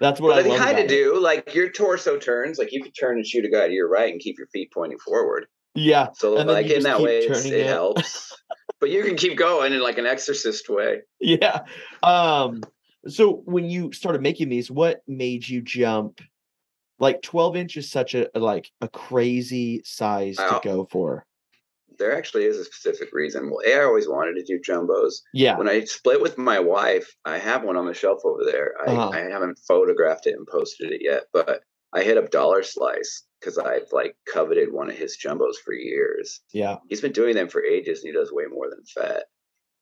[0.00, 1.18] that's what But i kind of do.
[1.20, 2.58] Like your torso turns.
[2.58, 4.70] Like you could turn and shoot a guy to your right and keep your feet
[4.72, 5.46] pointing forward.
[5.74, 7.66] yeah So And like in that way, it it.
[7.66, 8.32] helps.
[8.80, 11.00] but you can keep going in like an exorcist way.
[11.20, 11.60] yeah
[12.02, 12.62] um
[13.08, 16.20] so when you started making these what made you jump
[16.98, 21.26] like 12 inch is such a like a crazy size to go for
[21.98, 23.50] there actually is a specific reason.
[23.50, 25.14] Well, A, I always wanted to do jumbos.
[25.32, 25.56] Yeah.
[25.56, 28.74] When I split with my wife, I have one on the shelf over there.
[28.86, 29.08] I, Uh-huh.
[29.10, 33.58] I haven't photographed it and posted it yet, but I hit up Dollar Slice because
[33.58, 36.40] I've like coveted one of his jumbos for years.
[36.52, 36.76] Yeah.
[36.88, 39.24] He's been doing them for ages and he does way more than Fett.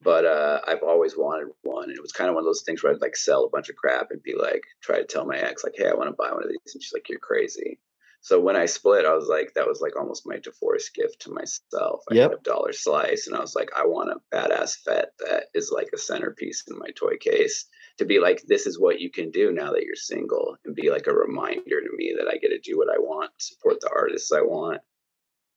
[0.05, 1.85] But uh, I've always wanted one.
[1.85, 3.71] And it was kind of one of those things where I'd like sell a bunch
[3.71, 6.17] of crap and be like, try to tell my ex, like, hey, I want to
[6.17, 6.75] buy one of these.
[6.75, 7.81] And she's like, you're crazy.
[8.21, 11.31] So when I split, I was like, that was like almost my divorce gift to
[11.31, 12.05] myself.
[12.11, 12.31] I Yep.
[12.31, 15.71] had a dollar slice, and I was like, I want a badass Fett that is
[15.71, 17.67] like a centerpiece in my toy case
[17.99, 20.91] to be like, this is what you can do now that you're single, and be
[20.91, 23.91] like a reminder to me that I get to do what I want, support the
[23.95, 24.81] artists I want.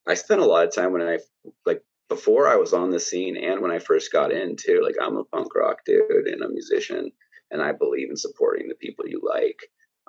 [0.06, 1.20] I spent a lot of time when I
[1.66, 4.82] like before I was on the scene and when I first got in too.
[4.84, 7.12] Like I'm a punk rock dude and a musician,
[7.52, 9.60] and I believe in supporting the people you like.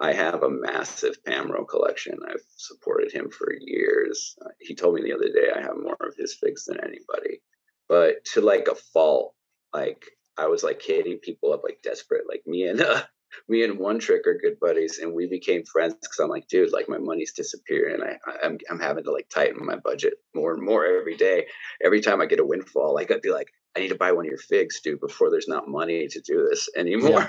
[0.00, 2.18] I have a massive Pamro collection.
[2.28, 4.36] I've supported him for years.
[4.44, 7.42] Uh, he told me the other day I have more of his figs than anybody.
[7.88, 9.34] But to like a fault,
[9.74, 10.04] like
[10.36, 12.24] I was like hitting people up like desperate.
[12.28, 13.02] Like me and uh,
[13.48, 16.72] me and One Trick are good buddies, and we became friends because I'm like, dude,
[16.72, 20.62] like my money's disappearing, I, I'm I'm having to like tighten my budget more and
[20.62, 21.46] more every day.
[21.82, 24.24] Every time I get a windfall, like I'd be like, I need to buy one
[24.24, 27.28] of your figs, dude, before there's not money to do this anymore.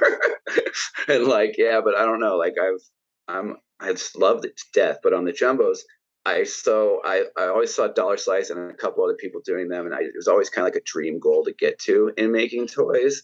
[1.08, 2.38] and like, yeah, but I don't know.
[2.38, 2.82] Like I've
[3.28, 4.98] I'm I just loved it to death.
[5.04, 5.80] But on the jumbos,
[6.26, 9.86] I so I I always saw Dollar Slice and a couple other people doing them,
[9.86, 12.32] and I, it was always kind of like a dream goal to get to in
[12.32, 13.24] making toys,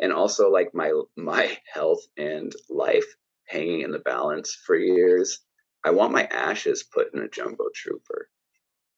[0.00, 3.06] and also like my my health and life
[3.46, 5.40] hanging in the balance for years.
[5.84, 8.28] I want my ashes put in a jumbo trooper.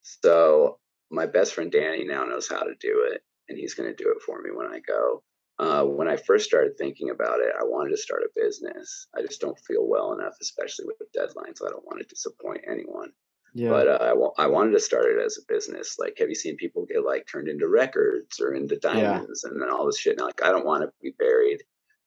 [0.02, 0.78] So
[1.10, 4.10] my best friend Danny now knows how to do it, and he's going to do
[4.10, 5.22] it for me when I go.
[5.58, 9.08] Uh, when I first started thinking about it, I wanted to start a business.
[9.16, 11.60] I just don't feel well enough, especially with the deadlines.
[11.66, 13.10] I don't want to disappoint anyone.
[13.58, 13.70] Yeah.
[13.70, 15.96] But uh, I, I wanted to start it as a business.
[15.98, 19.68] Like, have you seen people get like turned into records or into diamonds and then
[19.68, 20.16] all this shit?
[20.16, 21.64] And like, I don't want to be buried.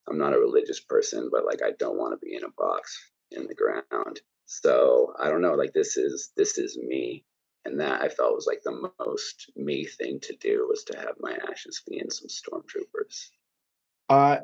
[0.08, 2.98] I'm not a religious person, but like, I don't want to be in a box
[3.32, 4.22] in the ground.
[4.46, 5.56] So I don't know.
[5.56, 7.26] Like, this is this is me,
[7.66, 11.16] and that I felt was like the most me thing to do was to have
[11.20, 13.28] my ashes be in some stormtroopers.
[14.08, 14.38] Uh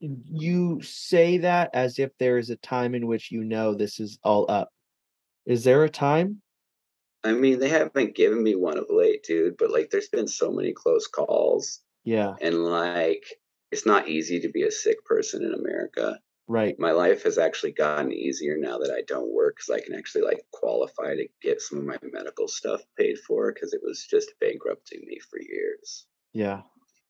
[0.00, 4.18] you say that as if there is a time in which you know this is
[4.22, 4.73] all up.
[5.46, 6.42] Is there a time?
[7.24, 10.50] I mean, they haven't given me one of late, dude, but like there's been so
[10.52, 13.24] many close calls Yeah, and like
[13.72, 16.20] it's not easy to be a sick person in America.
[16.48, 16.78] right.
[16.78, 20.22] My life has actually gotten easier now that I don't work because I can actually
[20.24, 24.34] like qualify to get some of my medical stuff paid for because it was just
[24.40, 26.06] bankrupting me for years.
[26.32, 26.62] Yeah.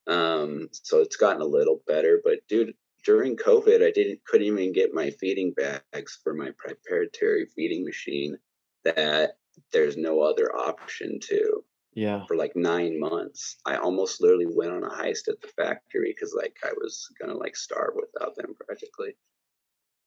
[0.07, 2.75] Um, so it's gotten a little better, but dude,
[3.05, 8.39] during COVID, I didn't couldn't even get my feeding bags for my proprietary feeding machine
[8.85, 9.39] that
[9.73, 12.25] there's no other option to Yeah.
[12.27, 13.57] for like nine months.
[13.67, 17.35] I almost literally went on a heist at the factory because like I was gonna
[17.37, 19.17] like starve without them practically.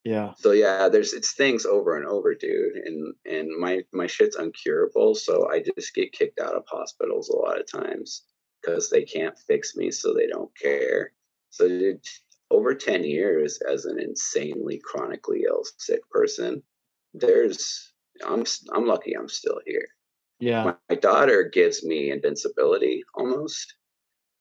[0.04, 0.34] Yeah.
[0.38, 2.76] So yeah, there's it's things over and over, dude.
[2.78, 7.36] And and my my shit's uncurable, so I just get kicked out of hospitals a
[7.36, 8.24] lot of times
[8.62, 11.14] because they can't fix me, so they don't care.
[11.50, 12.02] So dude,
[12.52, 16.64] over 10 years as an insanely chronically ill sick person,
[17.14, 17.94] there's
[18.26, 19.88] I'm I'm lucky I'm still here
[20.40, 20.64] Yeah.
[20.64, 23.76] my, my daughter gives me invincibility almost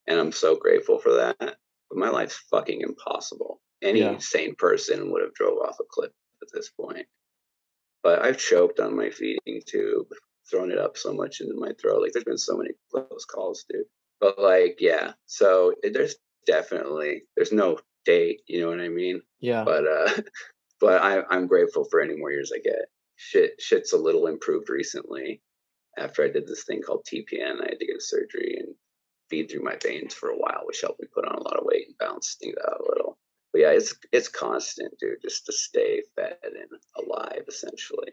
[0.09, 4.19] and i'm so grateful for that but my life's fucking impossible any Yeah.
[4.19, 7.07] sane person would have drove off a cliff at this point
[8.03, 10.09] but i've choked on my feeding tube
[10.51, 13.65] thrown it up so much into my throat like there's been so many close calls
[13.69, 13.85] dude
[14.21, 19.21] but like yeah so eh, there's definitely there's no date you know what i mean
[19.41, 19.65] Yeah.
[19.65, 20.11] but uh
[20.81, 22.87] but I, i'm grateful for any more years i get
[23.17, 25.43] shit shit's a little improved recently
[25.99, 28.75] after i did this thing called tpn i had to get surgery and
[29.29, 31.65] feed through my veins for a while which helped me put on a lot of
[31.67, 33.19] weight and balance things out a little
[33.53, 38.13] but yeah it's it's constant dude just to stay fed and alive essentially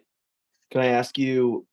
[0.71, 1.67] Can I ask you?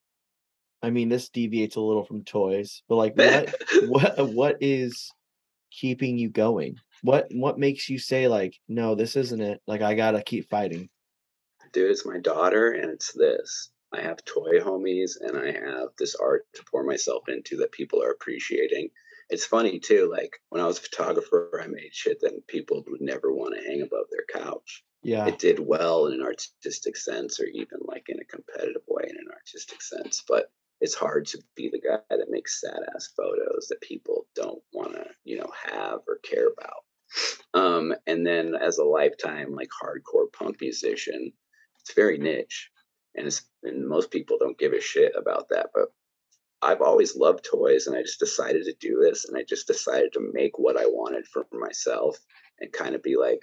[0.83, 3.55] I mean, this deviates a little from toys, but like, what
[3.89, 5.11] what what is
[5.71, 6.77] keeping you going?
[7.03, 9.61] What what makes you say like, no, this isn't it?
[9.67, 10.89] Like, I gotta keep fighting.
[11.73, 13.71] dude, it's my daughter and it's this.
[13.93, 18.03] I have toy homies and I have this art to pour myself into that people
[18.03, 18.91] are appreciating.
[19.31, 23.01] It's funny too, like when I was a photographer, I made shit that people would
[23.01, 24.85] never want to hang above their couch.
[25.03, 25.27] Yeah.
[25.27, 29.17] It did well in an artistic sense or even like in a competitive way in
[29.17, 30.23] an artistic sense.
[30.29, 34.63] But it's hard to be the guy that makes sad ass photos that people don't
[34.73, 36.85] want to, you know, have or care about.
[37.55, 41.33] Um, and then as a lifetime like hardcore punk musician,
[41.81, 42.71] it's very niche,
[43.15, 45.71] and it's and most people don't give a shit about that.
[45.75, 45.89] But
[46.63, 50.13] I've always loved toys and I just decided to do this and I just decided
[50.13, 52.19] to make what I wanted for myself
[52.59, 53.43] and kind of be like,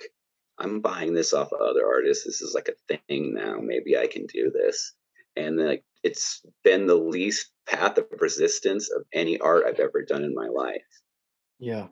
[0.60, 2.26] I'm buying this off of other artists.
[2.26, 3.58] This is like a thing now.
[3.60, 4.94] Maybe I can do this.
[5.36, 10.24] And like it's been the least path of resistance of any art I've ever done
[10.24, 10.82] in my life.
[11.60, 11.88] Yeah.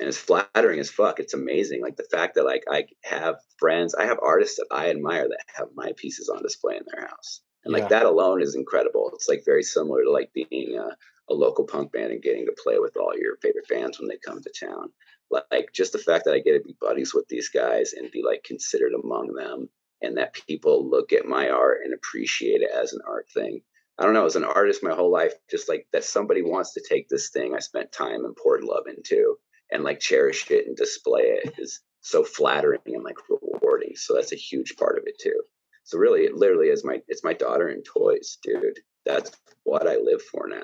[0.00, 1.18] And it's flattering as fuck.
[1.20, 1.82] It's amazing.
[1.82, 5.44] Like the fact that like I have friends, I have artists that I admire that
[5.56, 7.40] have my pieces on display in their house.
[7.64, 7.88] And like Yeah.
[7.88, 9.10] that alone is incredible.
[9.14, 10.96] It's like very similar to like being a,
[11.32, 14.18] a local punk band and getting to play with all your favorite bands when they
[14.18, 14.92] come to town.
[15.30, 18.22] Like just the fact that I get to be buddies with these guys and be
[18.24, 19.68] like considered among them
[20.00, 23.62] and that people look at my art and appreciate it as an art thing.
[23.98, 26.84] I don't know, as an artist my whole life, just like that somebody wants to
[26.88, 29.38] take this thing I spent time and poured love into
[29.70, 33.94] and like cherish it and display it is so flattering and like rewarding.
[33.96, 35.40] So that's a huge part of it too.
[35.84, 38.78] So really it literally is my it's my daughter and toys, dude.
[39.04, 39.30] That's
[39.64, 40.62] what I live for now.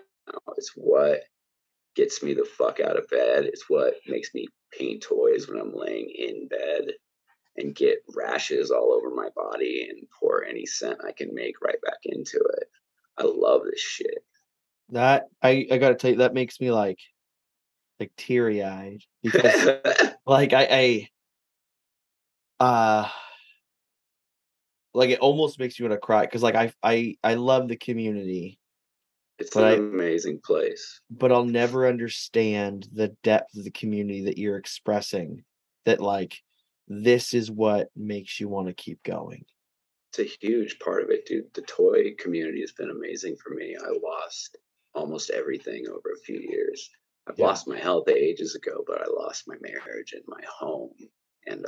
[0.57, 1.23] It's what
[1.95, 3.45] gets me the fuck out of bed.
[3.45, 6.93] It's what makes me paint toys when I'm laying in bed
[7.57, 11.81] and get rashes all over my body and pour any scent I can make right
[11.85, 12.69] back into it.
[13.17, 14.25] I love this shit.
[14.91, 16.99] That I I gotta tell you, that makes me like
[18.01, 19.55] like teary eyed because
[20.27, 21.09] like I
[22.61, 23.09] I uh
[24.93, 27.77] like it almost makes you want to cry because like I I I love the
[27.77, 28.59] community,
[29.39, 31.01] it's an I- amazing place.
[31.11, 35.45] but I'll never understand the depth of the community that you're expressing.
[35.85, 36.43] That like
[36.89, 39.45] this is what makes you want to keep going.
[40.11, 41.53] It's a huge part of it, dude.
[41.55, 43.77] The toy community has been amazing for me.
[43.77, 44.57] I lost
[44.95, 46.89] almost everything over a few years.
[47.27, 47.47] I've Yeah.
[47.47, 50.95] lost my health ages ago, but I lost my marriage and my home
[51.47, 51.67] and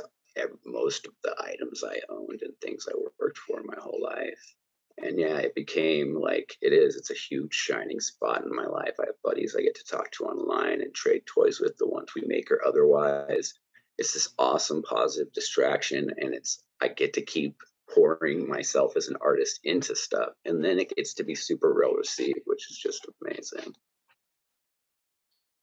[0.65, 4.55] most of the items I owned and things I worked for my whole life.
[4.99, 6.95] And yeah, it became like it is.
[6.95, 8.95] It's a huge shining spot in my life.
[8.99, 12.13] I have buddies I get to talk to online and trade toys with, the ones
[12.15, 13.53] we make or otherwise.
[13.97, 19.17] It's this awesome positive distraction, and it's I get to keep pouring myself as an
[19.21, 23.07] artist into stuff, and then it gets to be super well received, which is just
[23.23, 23.73] amazing.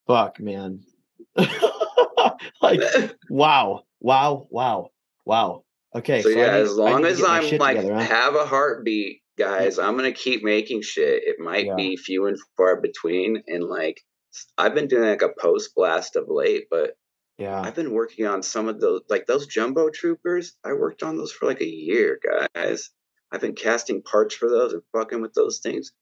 [0.07, 0.81] Fuck man.
[2.61, 2.81] like
[3.31, 4.91] wow, wow, wow,
[5.25, 5.65] wow.
[5.95, 8.01] Okay, so, I yeah, need- as long as I'm like together, huh?
[8.01, 11.23] have a heartbeat, guys, I'm gonna keep making shit.
[11.25, 11.75] It might Yeah.
[11.77, 14.01] be few and far between, and like
[14.59, 16.97] I've been doing like a post blast of late, but
[17.39, 20.55] yeah, I've been working on some of those, like those jumbo troopers.
[20.65, 22.19] I worked on those for like a year,
[22.55, 22.91] guys.
[23.33, 25.93] I've been casting parts for those and fucking with those things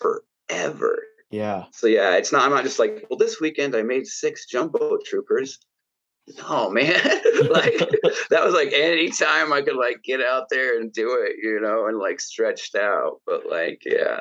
[0.00, 1.02] forever.
[1.32, 1.64] Yeah.
[1.72, 2.42] So yeah, it's not.
[2.42, 5.58] I'm not just like, well, this weekend I made six jumbo troopers.
[6.38, 6.92] No, man,
[7.50, 7.78] like
[8.30, 11.58] that was like any time I could like get out there and do it, you
[11.60, 13.20] know, and like stretched out.
[13.26, 14.20] But like, yeah,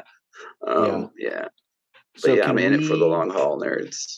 [0.65, 1.49] um, yeah.
[2.15, 4.17] But So yeah, I'm in it for the long haul, nerds.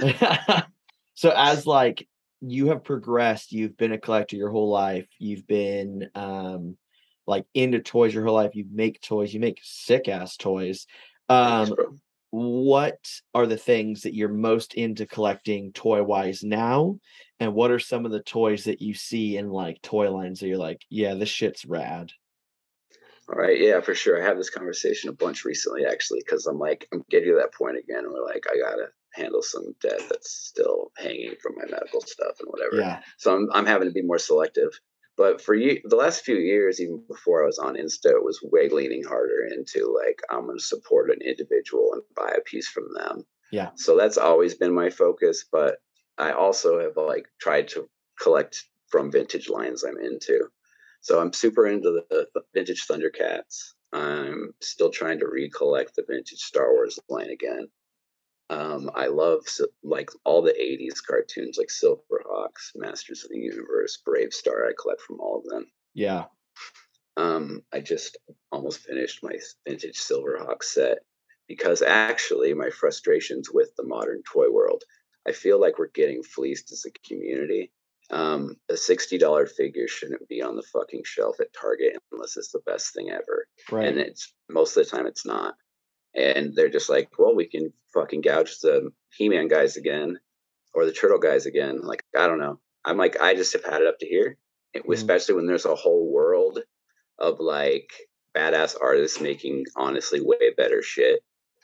[1.14, 2.06] so as like
[2.42, 6.76] you have progressed you've been a collector your whole life you've been um
[7.26, 10.86] like into toys your whole life you make toys you make sick ass toys
[11.30, 11.74] um.
[12.36, 12.98] What
[13.32, 16.98] are the things that you're most into collecting toy wise now
[17.40, 20.48] and what are some of the toys that you see in like toy lines that
[20.48, 22.12] you're like yeah this shit's rad
[23.28, 24.22] All right, yeah, for sure.
[24.22, 27.54] I have this conversation a bunch recently, actually, because I'm like, I'm getting to that
[27.54, 32.02] point again where like I gotta handle some debt that's still hanging from my medical
[32.02, 32.76] stuff and whatever.
[32.82, 34.78] yeah So I'm I'm having to be more selective.
[35.16, 38.40] But for you, the last few years, even before I was on Insta, it was
[38.42, 42.68] way leaning harder into like I'm going to support an individual and buy a piece
[42.68, 43.24] from them.
[43.50, 43.70] Yeah.
[43.76, 45.44] So that's always been my focus.
[45.50, 45.78] But
[46.18, 47.88] I also have like tried to
[48.20, 50.48] collect from vintage lines I'm into.
[51.00, 53.74] So I'm super into the, the vintage Thundercats.
[53.92, 57.68] I'm still trying to recollect the vintage Star Wars line again.
[58.48, 59.44] Um, I love
[59.82, 64.68] like all the '80s cartoons, like Silverhawks, Masters of the Universe, BraveStarr.
[64.68, 65.66] I collect from all of them.
[65.94, 66.26] yeah
[67.16, 68.18] Um, I just
[68.52, 69.36] almost finished my
[69.66, 70.98] vintage Silverhawk set
[71.48, 74.82] because actually my frustrations with the modern toy world,
[75.26, 77.72] I feel like we're getting fleeced as a community.
[78.10, 82.52] Um, a sixty dollar figure shouldn't be on the fucking shelf at Target unless it's
[82.52, 85.54] the best thing ever right and it's most of the time it's not.
[86.16, 90.18] And they're just like, well, we can fucking gouge the He-Man guys again,
[90.74, 91.80] or the Turtle guys again.
[91.82, 92.58] Like, I don't know.
[92.84, 94.38] I'm like, I just have had it up to here,
[94.74, 94.92] Mhm.
[94.94, 96.60] especially when there's a whole world
[97.18, 97.90] of like
[98.34, 101.20] badass artists making honestly way better shit.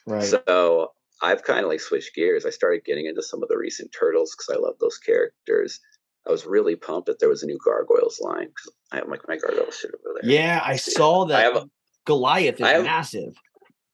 [0.07, 0.93] right So
[1.23, 2.45] I've kind of like switched gears.
[2.45, 5.79] I started getting into some of the recent Turtles because I love those characters.
[6.27, 9.27] I was really pumped that there was a new Gargoyles line because I have like
[9.29, 10.31] my Gargoyles shit over there.
[10.31, 11.71] yeah i saw that I have a,
[12.07, 13.35] goliath is I have- massive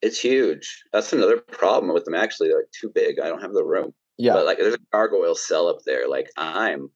[0.03, 0.85] It's huge.
[0.93, 2.15] That's another problem with them.
[2.15, 3.19] Actually, they're like too big.
[3.19, 3.93] I don't have the room.
[4.17, 4.35] Yeah.
[4.35, 6.09] But like, there's a gargoyle cell up there.
[6.09, 6.91] Like, I'm,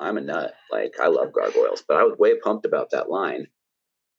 [0.00, 0.54] I'm a nut.
[0.70, 3.46] Like, I love gargoyles, but I was way pumped about that line.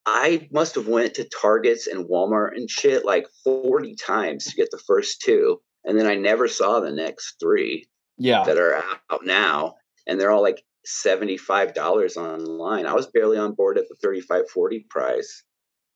[0.06, 4.70] I must have went to Targets and Walmart and shit like 40 times to get
[4.70, 8.44] the first two, and then I never saw the next three yeah.
[8.44, 9.76] that are out now,
[10.06, 12.86] and they're all like $75 online.
[12.86, 15.44] I was barely on board at the 35 40 price.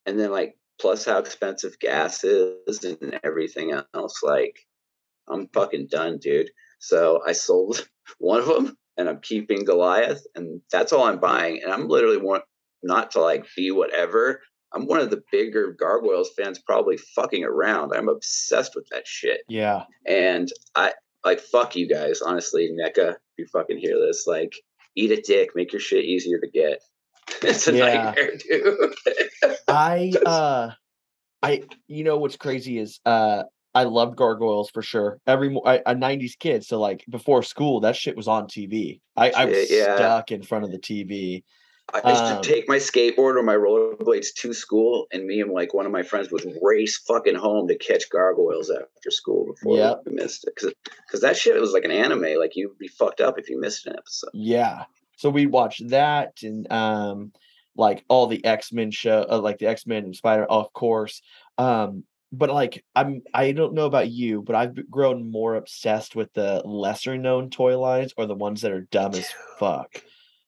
[0.05, 4.57] And then like plus how expensive gas is and everything else like
[5.29, 6.51] I'm fucking done, dude.
[6.79, 7.87] So I sold
[8.19, 12.17] one of them and I'm keeping Goliath and that's all I'm buying and I'm literally
[12.17, 12.43] want
[12.83, 14.41] not to like be whatever.
[14.73, 17.93] I'm one of the bigger Gargoyles fans probably fucking around.
[17.93, 19.41] I'm obsessed with that shit.
[19.47, 19.83] Yeah.
[20.05, 20.93] And I
[21.25, 24.53] like fuck you guys, honestly, NECA, if you fucking hear this, like
[24.95, 26.79] eat a dick, make your shit easier to get.
[27.41, 28.03] It's a Yeah.
[28.03, 28.95] nightmare, dude.
[29.67, 30.71] I uh
[31.43, 33.43] I you know what's crazy is uh
[33.75, 35.19] I loved gargoyles for sure.
[35.27, 39.01] Every I, a '90s kid, so like before school, that shit was on TV.
[39.15, 39.95] I, I was yeah.
[39.95, 41.43] stuck in front of the TV.
[41.93, 45.51] I used Um, to take my skateboard or my rollerblades to school, and me and
[45.51, 49.77] like one of my friends would race fucking home to catch gargoyles after school before
[49.77, 50.01] Yep.
[50.05, 50.53] we missed it.
[50.55, 52.39] Because that shit was like an anime.
[52.39, 54.31] Like you'd be fucked up if you missed an episode.
[54.33, 54.85] Yeah,
[55.17, 57.33] so we watched that and um
[57.75, 61.21] like all the X Men show, uh, like the X Men and Spider, of course.
[61.59, 66.33] Um, but like I'm, I don't know about you, but I've grown more obsessed with
[66.33, 70.01] the lesser known toy lines or the ones that are dumb as fuck.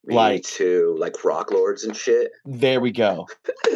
[0.04, 2.32] Me Like- too, like rock lords and shit.
[2.46, 3.28] There we go.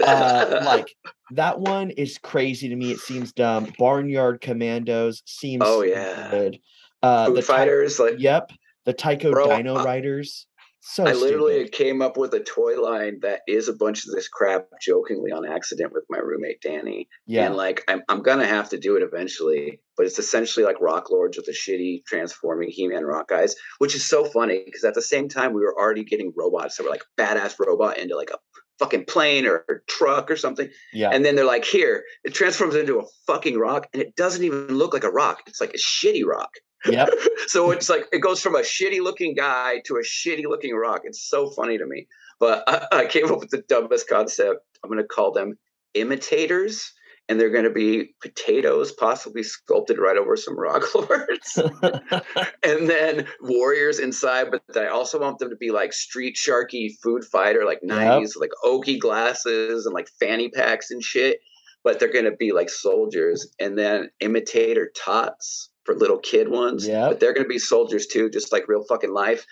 [0.04, 0.88] uh like
[1.32, 6.28] that one is crazy to me it seems dumb barnyard commandos seems Oh, yeah.
[6.30, 6.58] good
[7.02, 8.50] uh the Ty- fighters, like yep
[8.84, 10.46] the tycho Bro, dino I- riders
[10.86, 11.72] so I literally stupid.
[11.72, 15.46] came up with a toy line that is a bunch of this crap jokingly on
[15.50, 17.08] accident with my roommate Danny.
[17.26, 20.80] yeah And like I'm I'm gonna have to do it eventually, but it's essentially like
[20.80, 24.94] Rock Lords with the shitty transforming He-Man rock guys, which is so funny because at
[24.94, 28.30] the same time we were already getting robots that were like badass robot into like
[28.30, 28.38] a
[28.78, 30.68] fucking plane or, or truck or something.
[30.92, 34.44] yeah And then they're like, here, it transforms into a fucking rock, and it doesn't
[34.44, 35.42] even look like a rock.
[35.46, 36.50] It's like a shitty rock.
[36.86, 37.08] Yep
[37.46, 41.02] so it's like it goes from a shitty looking guy to a shitty looking rock.
[41.04, 42.06] It's so funny to me.
[42.40, 44.60] But I, I came up with the dumbest concept.
[44.82, 45.56] I'm going to call them
[45.94, 46.92] imitators,
[47.28, 51.56] and they're going to be potatoes, possibly sculpted right over some rock lords,
[52.62, 54.48] and then warriors inside.
[54.50, 58.50] But I also want them to be like street sharky food fighter, like 90s, like
[58.64, 61.38] Oakley glasses and like fanny packs and shit.
[61.84, 66.86] But they're going to be like soldiers, and then imitator tots for little kid ones.
[66.86, 67.10] Yep.
[67.10, 69.46] But they're to be soldiers too, just like real fucking life.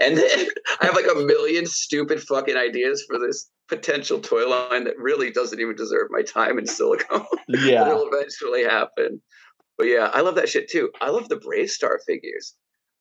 [0.00, 0.46] And then
[0.80, 5.30] I have like a million stupid fucking ideas for this potential toy line that really
[5.30, 7.26] doesn't even deserve my time in silicone.
[7.48, 9.20] yeah it'll eventually happen.
[9.76, 10.90] But yeah, I love that shit too.
[11.00, 12.54] I love the BraveStarr figures.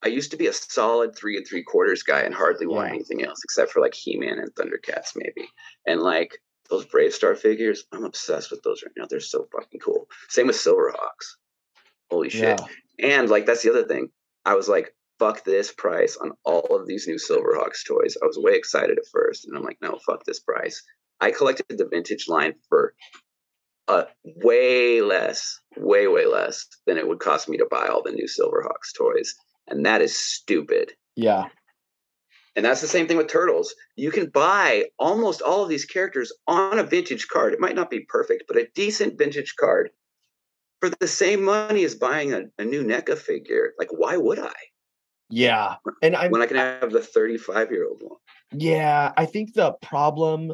[0.04, 3.24] I used to be a solid three and three quarters guy and hardly want anything
[3.24, 5.50] else except for like He Man and Thundercats, maybe.
[5.88, 6.38] And like
[6.70, 9.06] those BraveStarr figures, I'm obsessed with those right now.
[9.10, 10.08] They're so fucking cool.
[10.30, 11.38] Same with Silverhawks.
[12.10, 12.60] Holy shit.
[12.60, 12.68] yeah
[13.00, 14.10] And like that's the other thing.
[14.46, 18.16] I was like, fuck this price on all of these new Silverhawks toys.
[18.22, 20.82] I was way excited at first, and I'm like, no, fuck this price.
[21.20, 22.94] I collected the vintage line for
[23.88, 28.12] uh way less, way, way less than it would cost me to buy all the
[28.12, 29.36] new Silverhawks toys.
[29.68, 30.94] And that is stupid.
[31.16, 31.46] yeah
[32.56, 33.74] And that's the same thing with Turtles.
[33.96, 37.54] You can buy almost all of these characters on a vintage card.
[37.54, 39.90] It might not be perfect, but a decent vintage card
[40.80, 43.74] for the same money as buying a, a new NECA figure.
[43.80, 44.54] Like, why would I?
[45.30, 48.18] yeah and i'm when I can have the 35 year old one.
[48.54, 50.54] Yeah, I think the problem.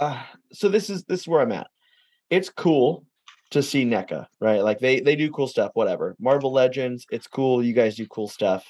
[0.00, 0.20] Uh,
[0.52, 1.68] so this is this is where I'm at.
[2.28, 3.06] It's cool
[3.52, 4.64] to see NECA, right?
[4.64, 5.70] Like they they do cool stuff.
[5.74, 6.16] Whatever.
[6.18, 7.62] Marvel Legends, it's cool.
[7.64, 8.66] You guys do cool stuff,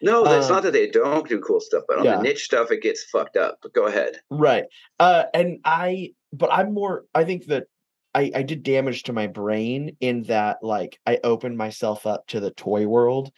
[0.00, 2.16] No, that's Um, not that they don't do cool stuff, but on yeah.
[2.16, 3.58] the niche stuff, it gets fucked up.
[3.62, 4.20] But go ahead.
[4.30, 4.64] right?
[4.98, 7.04] Uh, and I, but I'm more.
[7.14, 7.66] I think that
[8.14, 12.40] I I did damage to my brain in that like I opened myself up to
[12.40, 13.32] the toy world,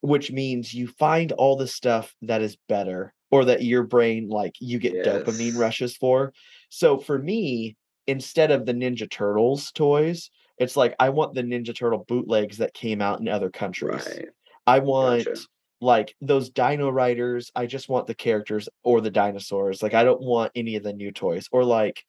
[0.00, 4.54] which means you find all the stuff that is better or that your brain like
[4.60, 6.32] you get dopamine rushes for.
[6.68, 7.76] So for me,
[8.06, 12.74] instead of the Ninja Turtles toys, it's like I want the Ninja Turtle bootlegs that
[12.74, 14.06] came out in other countries.
[14.06, 14.28] Right.
[14.66, 15.40] I want Gotcha.
[15.80, 17.50] like those Dino Riders.
[17.54, 19.82] I just want the characters or the dinosaurs.
[19.82, 22.04] Like I don't want any of the new toys or like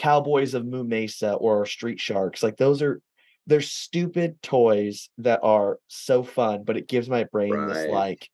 [0.00, 2.42] Cowboys of Moo Mesa or Street Sharks.
[2.42, 3.02] Like those are
[3.46, 8.26] they're stupid toys that are so fun, but it gives my brain this like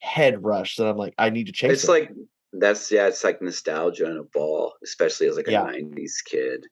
[0.00, 1.72] head rush that I'm like I need to chase.
[1.72, 1.90] It's it.
[1.90, 2.12] like,
[2.52, 5.64] that's, yeah, it's like nostalgia in a ball, especially as like a Yeah.
[5.64, 6.66] 90s kid.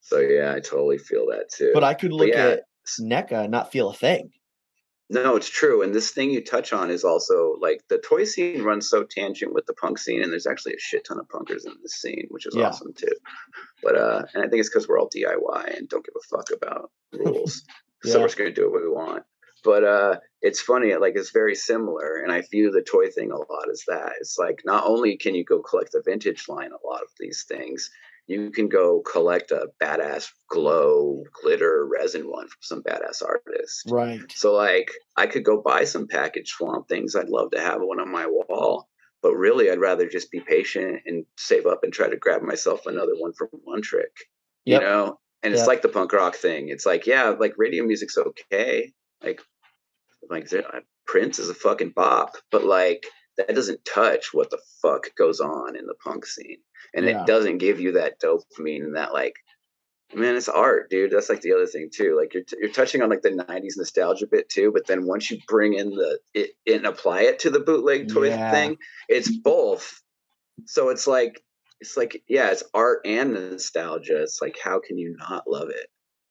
[0.00, 1.72] So yeah, I totally feel that too.
[1.74, 2.62] But I could look yeah, at
[2.98, 4.30] NECA and not feel a thing.
[5.08, 5.82] No, it's true.
[5.82, 9.54] And this thing you touch on is also like the toy scene runs so tangent
[9.54, 12.26] with the punk scene, and there's actually a shit ton of punkers in this scene,
[12.30, 12.68] which is Yeah.
[12.68, 13.12] awesome too.
[13.82, 16.50] But uh, and I think it's because we're all DIY and don't give a fuck
[16.52, 17.62] about rules,
[18.04, 18.12] yeah.
[18.12, 19.22] so we're just gonna do what we want.
[19.62, 23.36] But uh, it's funny, like it's very similar, and I view the toy thing a
[23.36, 24.12] lot as that.
[24.20, 27.44] It's like not only can you go collect the vintage line, a lot of these
[27.48, 27.90] things,
[28.26, 33.84] you can go collect a badass glow glitter resin one from some badass artist.
[33.88, 34.20] Right.
[34.34, 37.14] So like I could go buy some packaged swamp things.
[37.14, 38.88] I'd love to have one on my wall.
[39.22, 42.86] But really I'd rather just be patient and save up and try to grab myself
[42.86, 44.14] another one from one trick.
[44.64, 44.80] Yep.
[44.80, 45.18] You know?
[45.42, 46.70] And it's like the punk rock thing.
[46.70, 48.92] It's like, yeah, like radio music's okay.
[49.22, 49.40] Like
[50.28, 53.06] like uh, Prince is a fucking bop, but like
[53.36, 56.58] that doesn't touch what the fuck goes on in the punk scene.
[56.94, 57.20] And Yeah.
[57.22, 59.34] it doesn't give you that dopamine and that like
[60.14, 63.02] man it's art dude that's like the other thing too like you're, t- you're touching
[63.02, 66.50] on like the 90s nostalgia bit too but then once you bring in the it,
[66.64, 68.52] and apply it to the bootleg toy Yeah.
[68.52, 68.76] thing
[69.08, 70.00] it's both
[70.64, 71.42] so it's like
[71.80, 75.88] it's like yeah it's art and nostalgia it's like how can you not love it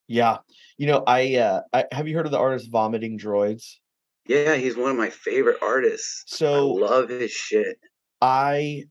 [0.07, 0.37] Yeah.
[0.77, 3.75] You know, I uh I, have you heard of the artist Vomiting Droids?
[4.27, 7.77] Yeah he's one of my favorite artists So i love his shit
[8.21, 8.85] I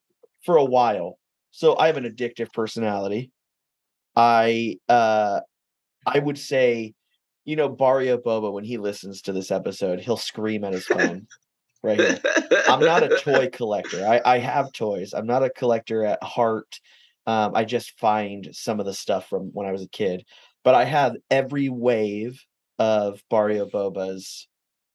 [0.44, 1.18] for a while.
[1.50, 3.30] So I have an addictive personality.
[4.16, 5.40] I uh
[6.06, 6.94] I would say,
[7.44, 11.26] you know, Barrio Boba, when he listens to this episode, he'll scream at his phone.
[11.82, 12.18] right here.
[12.68, 14.06] I'm not a toy collector.
[14.06, 15.12] I, I have toys.
[15.14, 16.78] I'm not a collector at heart.
[17.26, 20.24] Um, I just find some of the stuff from when I was a kid.
[20.62, 22.42] But I have every wave
[22.78, 24.48] of Barrio Boba's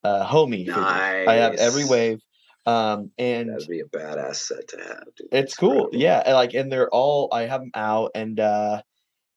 [0.04, 0.66] uh, homie.
[0.66, 0.78] figures.
[0.78, 2.20] I have every wave.
[2.66, 5.30] Um, and that'd be a badass set to have dude.
[5.32, 5.72] it's cool.
[5.72, 6.00] incredible.
[6.00, 6.22] Yeah.
[6.26, 8.82] and, Like, and they're all, I have them out and, uh,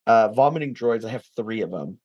[0.06, 1.04] uh, vomiting droids.
[1.04, 1.98] I have three of them,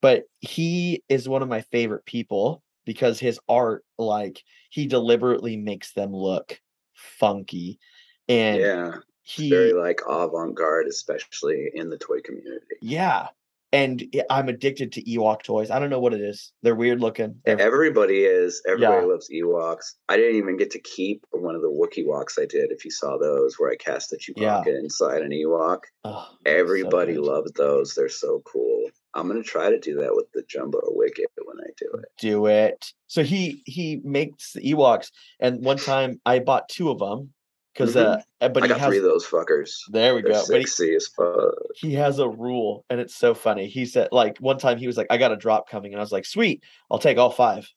[0.00, 5.92] but he is one of my favorite people because his art, like, he deliberately makes
[5.92, 6.60] them look
[6.94, 7.80] funky.
[8.28, 8.92] And yeah
[9.30, 13.28] he, very like avant-garde especially in the toy community yeah.
[13.72, 15.70] And I'm addicted to Ewok toys.
[15.70, 16.52] I don't know what it is.
[16.62, 17.36] They're weird looking.
[17.44, 18.60] They're- Everybody is.
[18.66, 19.12] Everybody Yeah.
[19.12, 19.94] loves Ewoks.
[20.08, 22.72] I didn't even get to keep one of the Wookiee walks I did.
[22.72, 24.62] If you saw those, where I cast the Yeah.
[24.64, 27.94] Chewbacca inside an Ewok, oh, everybody loved those.
[27.94, 28.90] They're so cool.
[29.14, 32.04] I'm gonna try to do that with the Jumbo Wicket when I do it.
[32.20, 32.92] do it.
[33.06, 35.10] So he he makes the Ewoks,
[35.40, 37.32] and one time I bought two of them
[37.72, 38.00] because Mhm.
[38.00, 39.70] uh, uh, but I he got has three of those fuckers.
[39.90, 40.44] there we They're go.
[40.48, 41.54] But he, as fuck.
[41.76, 43.68] he has a rule, and it's so funny.
[43.68, 46.02] He said like one time he was like, "I got a drop coming," and I
[46.02, 47.68] was like, "Sweet, I'll take all five.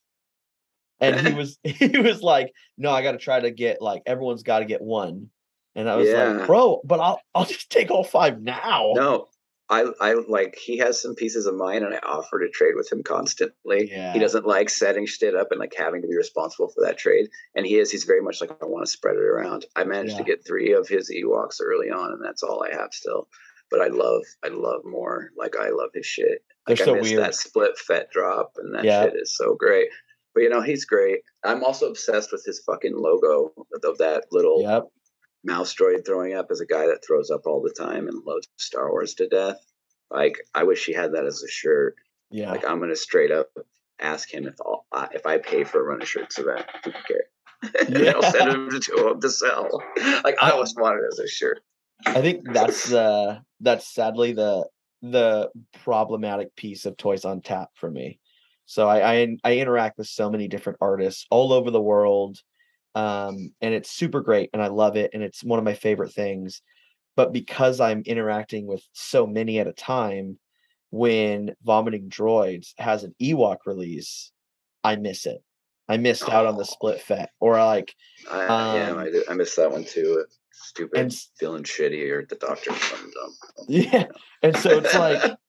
[1.00, 4.42] And he was he was like, "No, I got to try to get like everyone's
[4.42, 5.30] got to get one."
[5.74, 6.30] And I was Yeah.
[6.38, 9.28] like, "Bro, but I'll I'll just take all five now." No,
[10.00, 12.90] I I like he has some pieces of mine, and I offer to trade with
[12.92, 13.90] him constantly.
[13.90, 14.12] Yeah.
[14.12, 17.28] He doesn't like setting shit up and like having to be responsible for that trade.
[17.54, 17.90] And he is.
[17.90, 19.66] He's very much like I want to spread it around.
[19.76, 22.92] I managed to get three of his Ewoks early on, and that's all I have
[22.92, 23.28] still.
[23.70, 25.30] But I love I love more.
[25.36, 26.44] Like I love his shit.
[26.66, 27.22] They're Like so I miss weird.
[27.22, 29.04] that split Fett drop, and that Yeah.
[29.04, 29.88] shit is so great.
[30.34, 31.20] But you know he's great.
[31.44, 33.52] I'm also obsessed with his fucking logo
[33.84, 34.88] of that little Yep.
[35.44, 38.48] Mouse droid throwing up as a guy that throws up all the time and loves
[38.56, 39.58] Star Wars to death.
[40.10, 41.96] Like, I wish he had that as a shirt.
[42.30, 42.50] Yeah.
[42.50, 43.48] Like, I'm gonna straight up
[44.00, 46.68] ask him if I'll, uh, if I pay for a run of shirts of that.
[46.74, 47.24] I don't care.
[47.88, 49.82] and I'll send him to him to sell.
[50.24, 51.62] Like, I always wanted it as a shirt.
[52.06, 54.68] I think that's the that's sadly the
[55.02, 55.50] the
[55.82, 58.18] problematic piece of Toys on Tap for me.
[58.66, 62.38] So I I, I interact with so many different artists all over the world,
[62.94, 66.12] um, and it's super great, and I love it, and it's one of my favorite
[66.12, 66.62] things.
[67.16, 70.38] But because I'm interacting with so many at a time,
[70.90, 74.32] when Vomiting Droids has an Ewok release,
[74.82, 75.42] I miss it.
[75.88, 76.64] I missed out on the Oh.
[76.64, 77.94] split Fett, or like
[78.30, 79.24] I, yeah, Um, I, do.
[79.28, 80.24] I missed that one too.
[80.52, 83.34] Stupid, and feeling shitty, or the doctor something dumb.
[83.68, 84.06] yeah,
[84.42, 85.20] and so it's like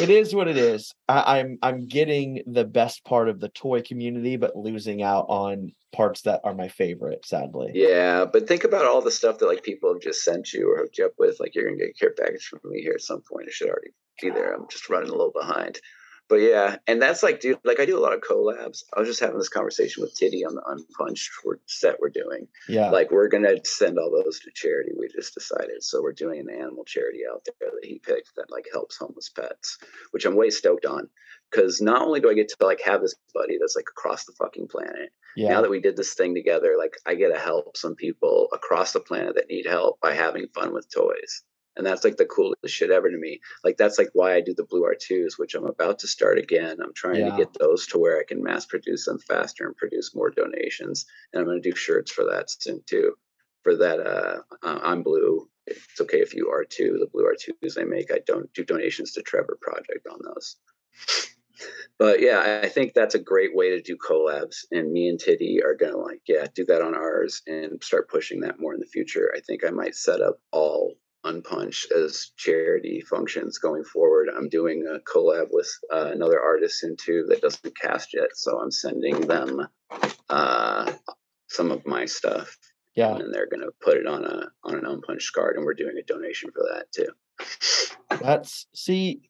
[0.00, 0.94] it is what it is.
[1.08, 5.72] I, I'm I'm getting the best part of the toy community, but losing out on
[5.92, 7.24] parts that are my favorite.
[7.24, 10.70] Sadly, Yeah, but think about all the stuff that like people have just sent you
[10.70, 11.40] or hooked you up with.
[11.40, 13.48] Like you're gonna get a care package from me here at some point.
[13.48, 13.90] It should already
[14.20, 14.54] be there.
[14.54, 15.80] I'm just running a little behind.
[16.28, 18.84] But yeah, and that's like, dude, like I do a lot of collabs.
[18.94, 21.30] I was just having this conversation with Titty on the Unpunched
[21.66, 22.48] set we're doing.
[22.68, 24.92] yeah, Like we're gonna send all those to charity.
[24.98, 25.82] We just decided.
[25.82, 29.30] So we're doing an animal charity out there that he picked that like helps homeless
[29.30, 29.78] pets,
[30.10, 31.08] which I'm way stoked on.
[31.50, 34.32] Because not only do I get to like have this buddy that's like across the
[34.32, 37.76] fucking planet, yeah, now that we did this thing together, like I get to help
[37.76, 41.42] some people across the planet that need help by having fun with toys.
[41.78, 43.40] And that's like the coolest shit ever to me.
[43.64, 46.78] Like that's like why I do the blue R2s, which I'm about to start again.
[46.82, 47.30] I'm trying Yeah.
[47.30, 51.06] to get those to where I can mass produce them faster and produce more donations.
[51.32, 53.14] And I'm going to do shirts for that soon too.
[53.62, 55.48] For that, uh, uh, I'm blue.
[55.68, 56.96] It's okay if you are too.
[56.98, 60.56] The blue R2s I make, I don't do donations to Trevor Project on those.
[61.98, 64.64] But yeah, I- I think that's a great way to do collabs.
[64.70, 68.40] And me and Titty are gonna like, yeah, do that on ours and start pushing
[68.40, 69.32] that more in the future.
[69.36, 74.28] I think I might set up all Unpunch as charity functions going forward.
[74.34, 78.60] I'm doing a collab with uh, another artist in into that doesn't cast yet, so
[78.60, 79.66] I'm sending them
[80.30, 80.92] uh,
[81.48, 82.56] some of my stuff,
[82.94, 83.16] Yeah.
[83.16, 86.02] and they're gonna put it on a on an Unpunch card, and we're doing a
[86.04, 88.18] donation for that too.
[88.22, 89.20] That's see.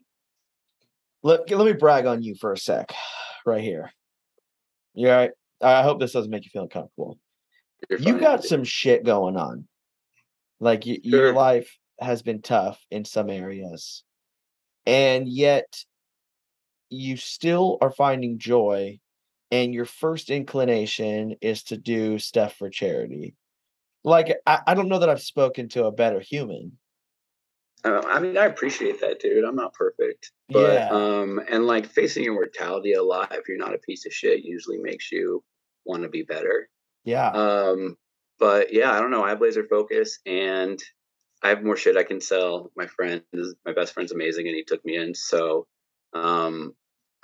[1.22, 2.92] Let let me brag on you for a sec,
[3.46, 3.90] right here.
[4.94, 5.30] Yeah, right.
[5.60, 7.18] I hope this doesn't make you feel uncomfortable.
[7.98, 9.66] You got some shit going on.
[10.60, 14.04] Like y- your life has been tough in some areas,
[14.86, 15.84] and yet
[16.90, 19.00] you still are finding joy.
[19.50, 23.34] And your first inclination is to do stuff for charity.
[24.04, 26.78] Like I, I don't know that I've spoken to a better human.
[27.84, 29.44] Uh, I mean, I appreciate that, dude.
[29.44, 30.88] I'm not perfect, but Yeah.
[30.90, 34.44] um, and like facing your mortality a lot, if you're not a piece of shit,
[34.44, 35.42] usually makes you
[35.86, 36.68] want to be better.
[37.04, 37.30] Yeah.
[37.30, 37.96] Um,
[38.38, 39.24] but yeah, I don't know.
[39.24, 40.78] I have laser focus, and
[41.42, 42.70] I have more shit I can sell.
[42.76, 43.22] My friend,
[43.64, 45.14] my best friend's amazing, and he took me in.
[45.14, 45.66] So,
[46.14, 46.74] um,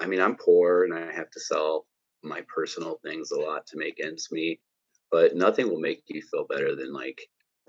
[0.00, 1.86] I mean, I'm poor, and I have to sell
[2.22, 4.60] my personal things a lot to make ends meet.
[5.10, 7.20] But nothing will make you feel better than like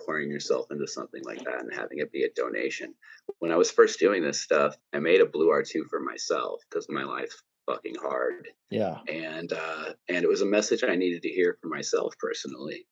[0.04, 2.94] pouring yourself into something like that and having it be a donation.
[3.40, 6.88] When I was first doing this stuff, I made a blue R2 for myself because
[6.90, 9.00] my life's fucking hard yeah.
[9.08, 12.86] and uh, and it was a message I needed to hear for myself personally.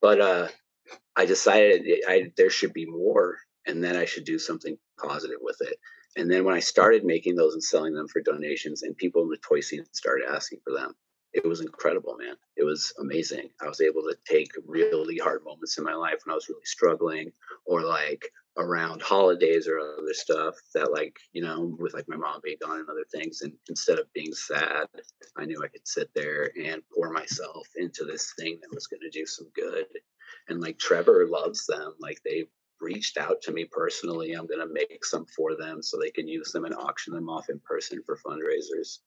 [0.00, 0.48] But uh,
[1.16, 5.58] I decided I, there should be more, and then I should do something positive with
[5.60, 5.78] it.
[6.16, 9.28] And then when I started making those and selling them for donations, and people in
[9.28, 10.94] the toy scene started asking for them,
[11.32, 12.36] it was incredible, man.
[12.56, 13.50] It was amazing.
[13.60, 16.64] I was able to take really hard moments in my life when I was really
[16.64, 17.32] struggling,
[17.66, 22.40] or like around holidays or other stuff that like you know with like my mom
[22.42, 24.86] being gone and other things and instead of being sad
[25.36, 29.00] i knew i could sit there and pour myself into this thing that was going
[29.00, 29.86] to do some good.
[30.48, 32.44] And like trevor loves them like they
[32.80, 36.26] reached out to me personally i'm going to make some for them so they can
[36.28, 38.98] use them and auction them off in person for fundraisers.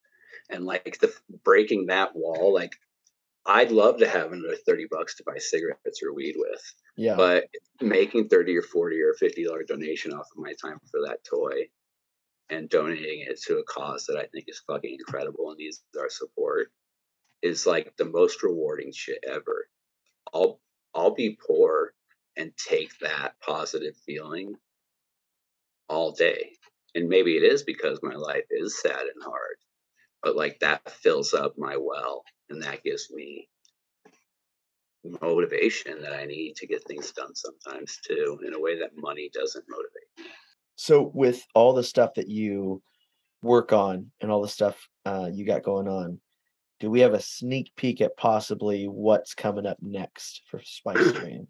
[0.49, 1.14] And like the
[1.44, 2.76] breaking that wall like
[3.47, 6.61] i'd love to have another 30 bucks to buy cigarettes or weed with
[6.95, 7.15] Yeah.
[7.15, 7.45] but
[7.81, 11.69] making 30 or 40 or 50 dollar donation off of my time for that toy
[12.49, 16.09] and donating it to a cause that I think is fucking incredible and needs our
[16.09, 16.69] support
[17.41, 19.68] is like the most rewarding shit ever.
[20.34, 20.59] I'll
[20.93, 21.93] I'll be poor
[22.38, 24.55] and take that positive feeling
[25.89, 26.51] all day.
[26.93, 29.55] And maybe it is because my life is sad and hard.
[30.23, 33.48] But like that fills up my well and that gives me
[35.22, 39.31] motivation that I need to get things done sometimes too, in a way that money
[39.34, 40.31] doesn't motivate.
[40.76, 42.81] so with all the stuff that you
[43.41, 46.19] work on and all the stuff uh, you got going on
[46.80, 51.48] do we have a sneak peek at possibly what's coming up next for spice train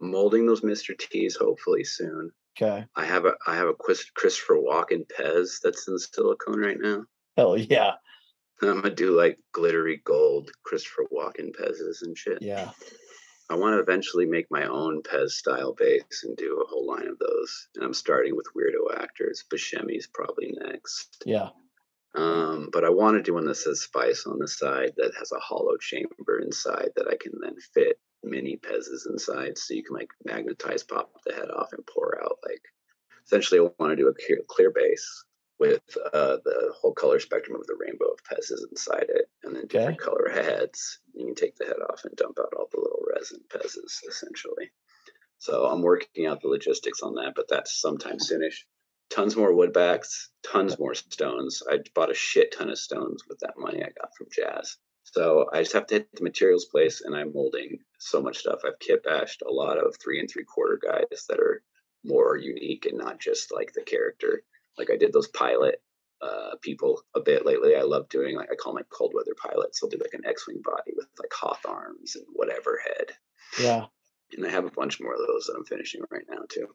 [0.00, 0.96] Molding those Mr.
[0.98, 2.30] T's hopefully soon.
[2.60, 6.78] okay I have a I have a Chris- Christopher Walken Pez that's in silicone right
[6.80, 7.04] now.
[7.40, 7.92] Hell yeah
[8.62, 12.42] I'm gonna do like glittery gold Christopher Walken Pez's and shit.
[12.42, 12.70] yeah
[13.48, 17.08] I want to eventually make my own Pez style base and do a whole line
[17.08, 17.68] of those.
[17.74, 19.44] And I'm starting with weirdo actors.
[19.52, 21.22] Buscemi's probably next.
[21.26, 21.48] yeah
[22.14, 25.32] Um, but I want to do one that says spice on the side that has
[25.32, 29.96] a hollow chamber inside that I can then fit mini Pez's inside so you can
[29.96, 32.38] like magnetize, pop the head off, and pour out.
[32.46, 32.62] Like
[33.24, 35.24] essentially, I want to do a clear, clear base
[35.60, 35.82] with
[36.12, 40.00] uh, the whole color spectrum of the rainbow of Pez's inside it, and then different
[40.00, 40.98] color heads.
[41.14, 44.72] You can take the head off and dump out all the little resin Pez's essentially.
[45.38, 48.64] So I'm working out the logistics on that, but that's sometime soonish
[49.10, 51.62] tons more wood backs, tons more stones.
[51.68, 54.76] I bought a shit ton of stones with that money I got from Jazz.
[55.02, 58.60] So I just have to hit the materials place and I'm molding so much stuff.
[58.64, 61.62] I've kit bashed a lot of three and three quarter guys that are
[62.04, 64.44] more unique and not just like the character.
[64.80, 65.80] Like I did those pilot
[66.20, 67.76] uh, people a bit lately.
[67.76, 69.80] I love doing like I call my cold weather pilots.
[69.82, 73.12] I'll do like an X-wing body with like Hoth arms and whatever head
[73.58, 73.86] yeah
[74.36, 76.68] and I have a bunch more of those that I'm finishing right now too.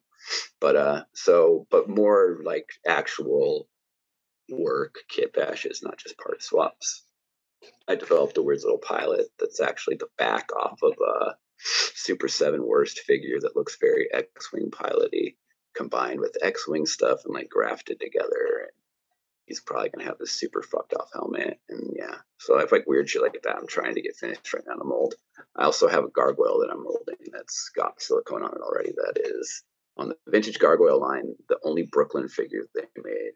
[0.59, 3.67] But uh, so but more like actual
[4.49, 7.03] work kit bashes, not just part swaps.
[7.87, 12.65] I developed a weird little pilot that's actually the back off of a Super Seven
[12.65, 15.35] Worst figure that looks very X-wing piloty,
[15.75, 18.61] combined with X-wing stuff and like grafted together.
[18.63, 18.71] And
[19.45, 22.15] he's probably gonna have this super fucked off helmet, and yeah.
[22.39, 23.55] So I have like weird shit like that.
[23.57, 25.15] I'm trying to get finished right now the mold.
[25.55, 28.91] I also have a gargoyle that I'm molding that's got silicone on it already.
[28.91, 29.63] That is
[29.97, 31.35] on the vintage gargoyle line.
[31.49, 33.31] The only Brooklyn figure they made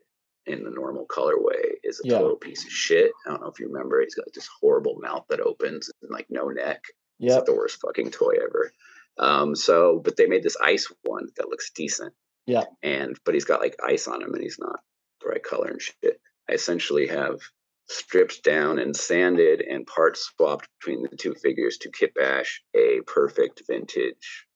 [0.46, 2.18] in the normal colorway is a Yeah.
[2.20, 3.12] total piece of shit.
[3.26, 4.02] I don't know if you remember.
[4.02, 6.82] He's got this horrible mouth that opens and like no neck.
[7.20, 8.72] It's like the worst fucking toy ever.
[9.18, 12.14] Um, so, but they made this ice one that looks decent.
[12.50, 12.64] Yeah.
[12.82, 14.80] And but he's got like ice on him, and he's not
[15.22, 16.20] the right color and shit.
[16.50, 17.40] I essentially have
[17.88, 23.02] stripped down and sanded and parts swapped between the two figures to kit bash a
[23.06, 24.48] perfect vintage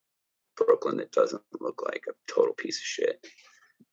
[0.58, 3.28] Brooklyn that doesn't look like a total piece of shit.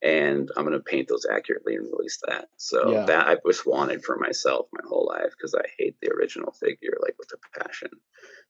[0.02, 2.48] And I'm gonna paint those accurately and release that.
[2.56, 3.04] So Yeah.
[3.06, 6.96] that I've just wanted for myself my whole life because I hate the original figure
[7.02, 7.90] like with a passion.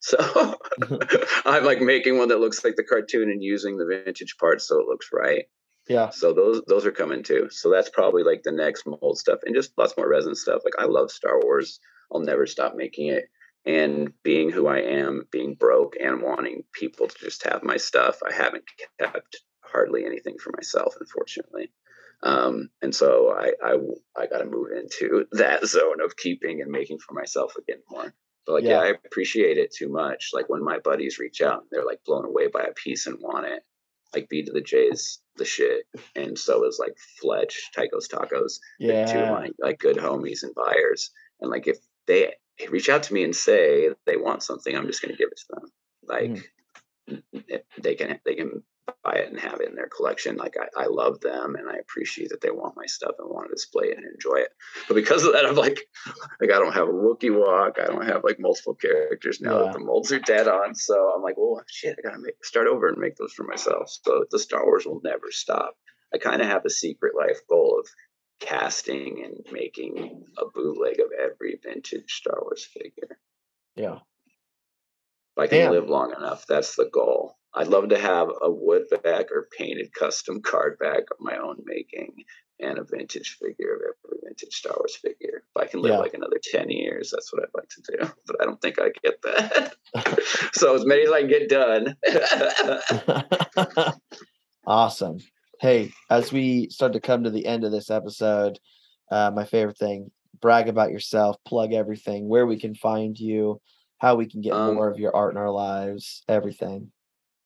[0.03, 0.17] So
[1.45, 4.79] I'm like making one that looks like the cartoon and using the vintage parts so
[4.79, 5.45] it looks right.
[5.87, 6.09] Yeah.
[6.09, 7.49] So those those are coming too.
[7.51, 10.63] So that's probably like the next mold stuff and just lots more resin stuff.
[10.65, 11.79] Like I love Star Wars.
[12.11, 13.25] I'll never stop making it.
[13.65, 18.19] And being who I am, being broke and wanting people to just have my stuff,
[18.27, 18.63] I haven't
[18.99, 19.41] kept
[19.71, 21.71] hardly anything for myself, unfortunately.
[22.23, 23.77] Um, and so I I,
[24.15, 28.13] I got to move into that zone of keeping and making for myself again more.
[28.45, 28.69] But like, yeah.
[28.69, 28.79] Yeah.
[28.79, 30.29] I appreciate it too much.
[30.33, 33.45] Like when my buddies reach out, they're like blown away by a piece and want
[33.47, 33.63] it.
[34.13, 35.85] Like B to the J's the shit,
[36.15, 38.59] and so is like Fletch, Tycho's Tacos,
[39.05, 41.11] the two of my like good homies and buyers.
[41.39, 41.77] And like if
[42.07, 42.33] they
[42.69, 45.45] reach out to me and say they want something, I'm just gonna give it to
[45.49, 45.71] them.
[46.03, 46.51] Like
[47.31, 48.63] if they can they can
[49.03, 50.35] buy it and have it in their collection.
[50.37, 53.49] Like I, I love them and I appreciate that they want my stuff and want
[53.49, 54.49] to display it and enjoy it.
[54.87, 55.79] But because of that, I'm like,
[56.41, 57.77] like I don't have a Wookiee walk.
[57.81, 59.63] I don't have like multiple characters now Yeah.
[59.65, 60.75] that the molds are dead on.
[60.75, 63.89] So I'm like, well, shit, I gotta make start over and make those for myself.
[64.03, 65.75] So the Star Wars will never stop.
[66.13, 67.87] I kind of have a secret life goal of
[68.39, 73.17] casting and making a bootleg of every vintage Star Wars figure.
[73.75, 73.99] Yeah.
[75.41, 75.71] I can Damn.
[75.71, 77.35] live long enough, that's the goal.
[77.53, 81.57] I'd love to have a wood back or painted custom card back of my own
[81.65, 82.13] making
[82.59, 85.43] and a vintage figure of every vintage Star Wars figure.
[85.55, 85.99] If I can live Yeah.
[85.99, 88.13] like another 10 years, that's what I'd like to do.
[88.27, 89.73] But I don't think I get that.
[90.53, 91.95] so as many as I can get done.
[94.67, 95.17] awesome.
[95.59, 98.59] Hey, as we start to come to the end of this episode,
[99.11, 103.59] uh, my favorite thing, brag about yourself, plug everything, where we can find you,
[104.01, 106.91] how we can get Um, more of your art in our lives, everything.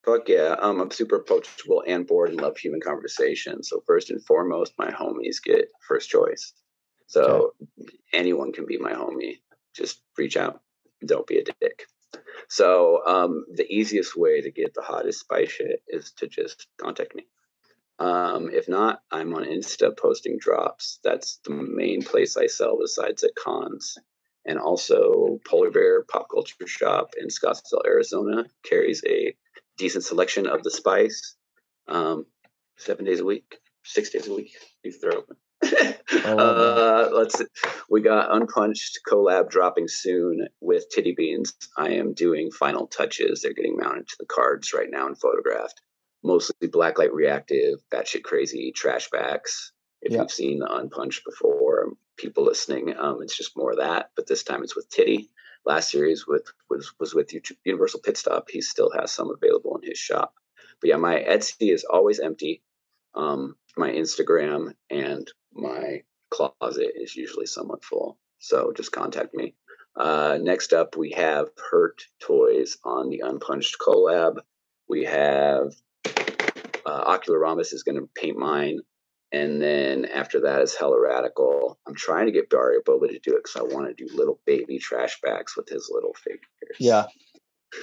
[0.06, 0.56] Fuck yeah.
[0.58, 3.62] Um, I'm super approachable and bored and love human conversation.
[3.62, 6.54] So first and foremost, my homies get first choice.
[7.08, 7.54] So
[8.14, 9.42] anyone can be my homie.
[9.76, 10.62] Just reach out.
[11.06, 11.88] Don't be a dick.
[12.48, 17.16] So um, the easiest way to get the hottest spice shit is to just contact
[17.16, 17.28] me.
[18.00, 21.00] Um, if not, I'm on Insta posting drops.
[21.04, 23.98] That's the main place I sell besides at cons.
[24.46, 29.36] And also Polar Bear Pop Culture Shop in Scottsdale, Arizona carries a
[29.78, 31.36] decent selection of the spice.
[31.88, 32.26] Um,
[32.78, 34.52] seven days a week, six days a week.
[34.84, 35.38] If they're open.
[35.64, 37.42] love uh, let's.
[37.90, 41.54] We got Unpunched collab dropping soon with Titty Beans.
[41.78, 43.42] I am doing final touches.
[43.42, 45.82] They're getting mounted to the cards right now and photographed.
[46.24, 49.72] Mostly blacklight reactive, batshit crazy trash backs.
[50.06, 54.12] If you've seen the Unpunched before, people listening, um, it's just more of that.
[54.16, 55.30] But this time it's with Titty
[55.66, 57.32] last series with was was with
[57.64, 58.50] Universal Pit Stop.
[58.50, 60.34] He still has some available in his shop.
[60.80, 62.62] But yeah, my Etsy is always empty.
[63.16, 68.18] Um, my Instagram and my closet is usually somewhat full.
[68.40, 69.56] So just contact me.
[69.96, 74.40] Uh, next up, we have Hurt Toys on the Unpunched collab.
[74.90, 75.74] We have
[76.86, 78.80] uh, Ocular Rhombus is going to paint mine.
[79.32, 81.78] And then after that is Hella Radical.
[81.88, 84.40] I'm trying to get Barrio Boba to do it because I want to do little
[84.46, 86.78] baby trash backs with his little figures.
[86.80, 87.06] Yeah.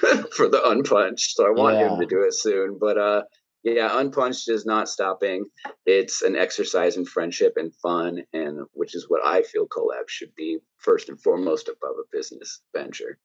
[0.35, 1.35] for the unpunched.
[1.35, 2.77] So I want him to do it soon.
[2.79, 3.23] But uh
[3.63, 5.45] yeah, unpunched is not stopping.
[5.85, 10.35] It's an exercise in friendship and fun, and which is what I feel collab should
[10.35, 13.17] be first and foremost above a business venture.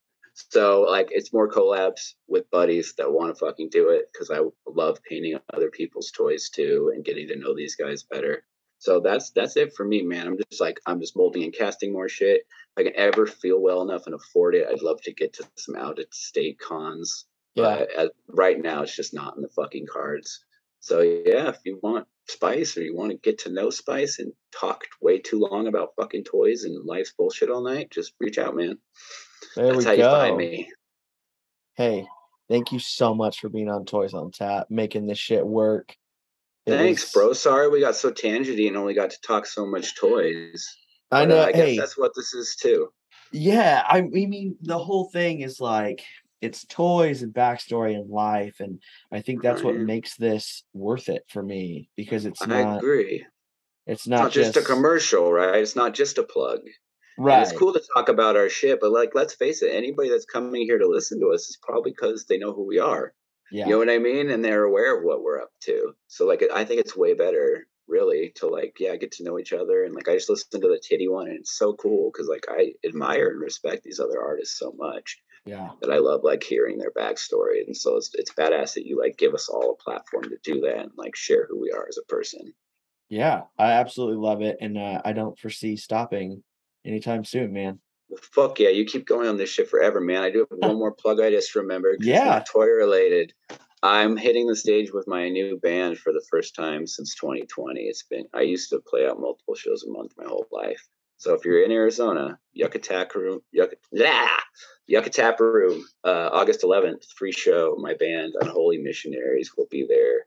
[0.50, 4.40] So like it's more collabs with buddies that want to fucking do it because I
[4.66, 8.44] love painting other people's toys too and getting to know these guys better.
[8.78, 10.26] So that's that's it for me, man.
[10.26, 12.42] I'm just like I'm just molding and casting more shit.
[12.76, 15.48] If I can ever feel well enough and afford it, I'd love to get to
[15.56, 17.26] some out of state cons.
[17.54, 17.84] Yeah.
[17.96, 20.44] But right now, it's just not in the fucking cards.
[20.80, 24.32] So yeah, if you want Spice or you want to get to know Spice and
[24.52, 28.54] talk way too long about fucking toys and life's bullshit all night, just reach out,
[28.54, 28.78] man.
[29.56, 30.64] There That's we how you find go.
[31.74, 32.06] Hey,
[32.48, 35.94] thank you so much for being on Toys on Tap, making this shit work.
[36.66, 37.32] It Thanks, was- bro.
[37.32, 40.66] Sorry we got so tangenty and only got to talk so much toys.
[41.10, 41.42] I But, uh, know.
[41.44, 42.88] I guess that's what this is too.
[43.32, 43.82] yeah.
[43.88, 46.02] I, I mean, the whole thing is like
[46.40, 51.24] it's toys and backstory and life, and I think that's what makes this worth it
[51.28, 53.26] for me because it's Not, I agree.
[53.86, 55.56] It's It's not, not just a commercial, right?
[55.62, 56.60] It's not just a plug.
[57.18, 57.42] And Right.
[57.42, 60.62] it's cool to talk about our shit, but like, let's face it, anybody that's coming
[60.62, 63.12] here to listen to us is probably because they know who we are.
[63.50, 63.64] Yeah.
[63.64, 64.30] You know what I mean?
[64.30, 65.94] And they're aware of what we're up to.
[66.06, 69.52] So like, I think it's way better, really, to like, yeah, get to know each
[69.52, 69.84] other.
[69.84, 72.44] And like, I just listened to the Titty one, and it's so cool because like,
[72.48, 75.70] I admire and respect these other artists so much yeah.
[75.80, 77.66] that I love like hearing their backstory.
[77.66, 80.60] And so it's it's badass that you like give us all a platform to do
[80.60, 82.52] that and like share who we are as a person.
[83.08, 83.42] Yeah.
[83.58, 86.42] I absolutely love it, and uh, I don't foresee stopping
[86.88, 87.78] anytime soon, man.
[88.08, 90.22] Well, fuck yeah, you keep going on this shit forever, man.
[90.22, 91.98] I do have one more plug I just remembered.
[92.00, 92.42] Yeah.
[92.50, 93.32] toy related.
[93.82, 97.80] I'm hitting the stage with my new band for the first time since 2020.
[97.82, 100.88] It's been I used to play out multiple shows a month my whole life.
[101.18, 104.36] So if you're in Arizona, Yucatac Room, Yuc, yeah,
[104.86, 107.76] Yucca Tap Room, uh, August 11th, free show.
[107.78, 110.26] My band, Unholy Missionaries, will be there,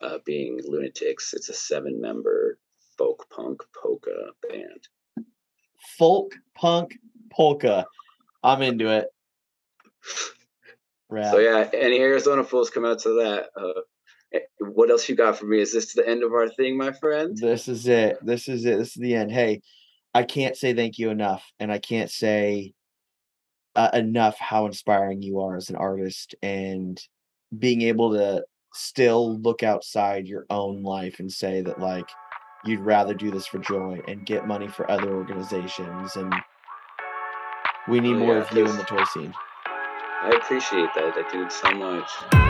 [0.00, 1.32] uh, being Lunatics.
[1.32, 2.58] It's a seven-member
[2.98, 4.88] folk punk polka band.
[5.98, 6.98] Folk punk
[7.30, 7.86] polka.
[8.42, 9.06] I'm into it.
[11.08, 11.32] Rad.
[11.32, 13.48] So yeah, any Arizona fools come out to that.
[13.56, 13.80] Uh,
[14.32, 15.60] eh, what else you got for me?
[15.60, 17.36] Is this the end of our thing, my friend?
[17.36, 18.18] This is it.
[18.24, 18.78] This is it.
[18.78, 19.32] This is the end.
[19.32, 19.62] Hey,
[20.14, 22.74] I can't say thank you enough, and I can't say
[23.74, 27.00] uh, enough how inspiring you are as an artist, and
[27.58, 32.08] being able to still look outside your own life and say that like
[32.64, 36.32] you'd rather do this for joy and get money for other organizations, and
[37.88, 39.32] we need Oh, more yeah, of you in the toy scene.
[40.22, 42.49] I appreciate that, that dude, so much.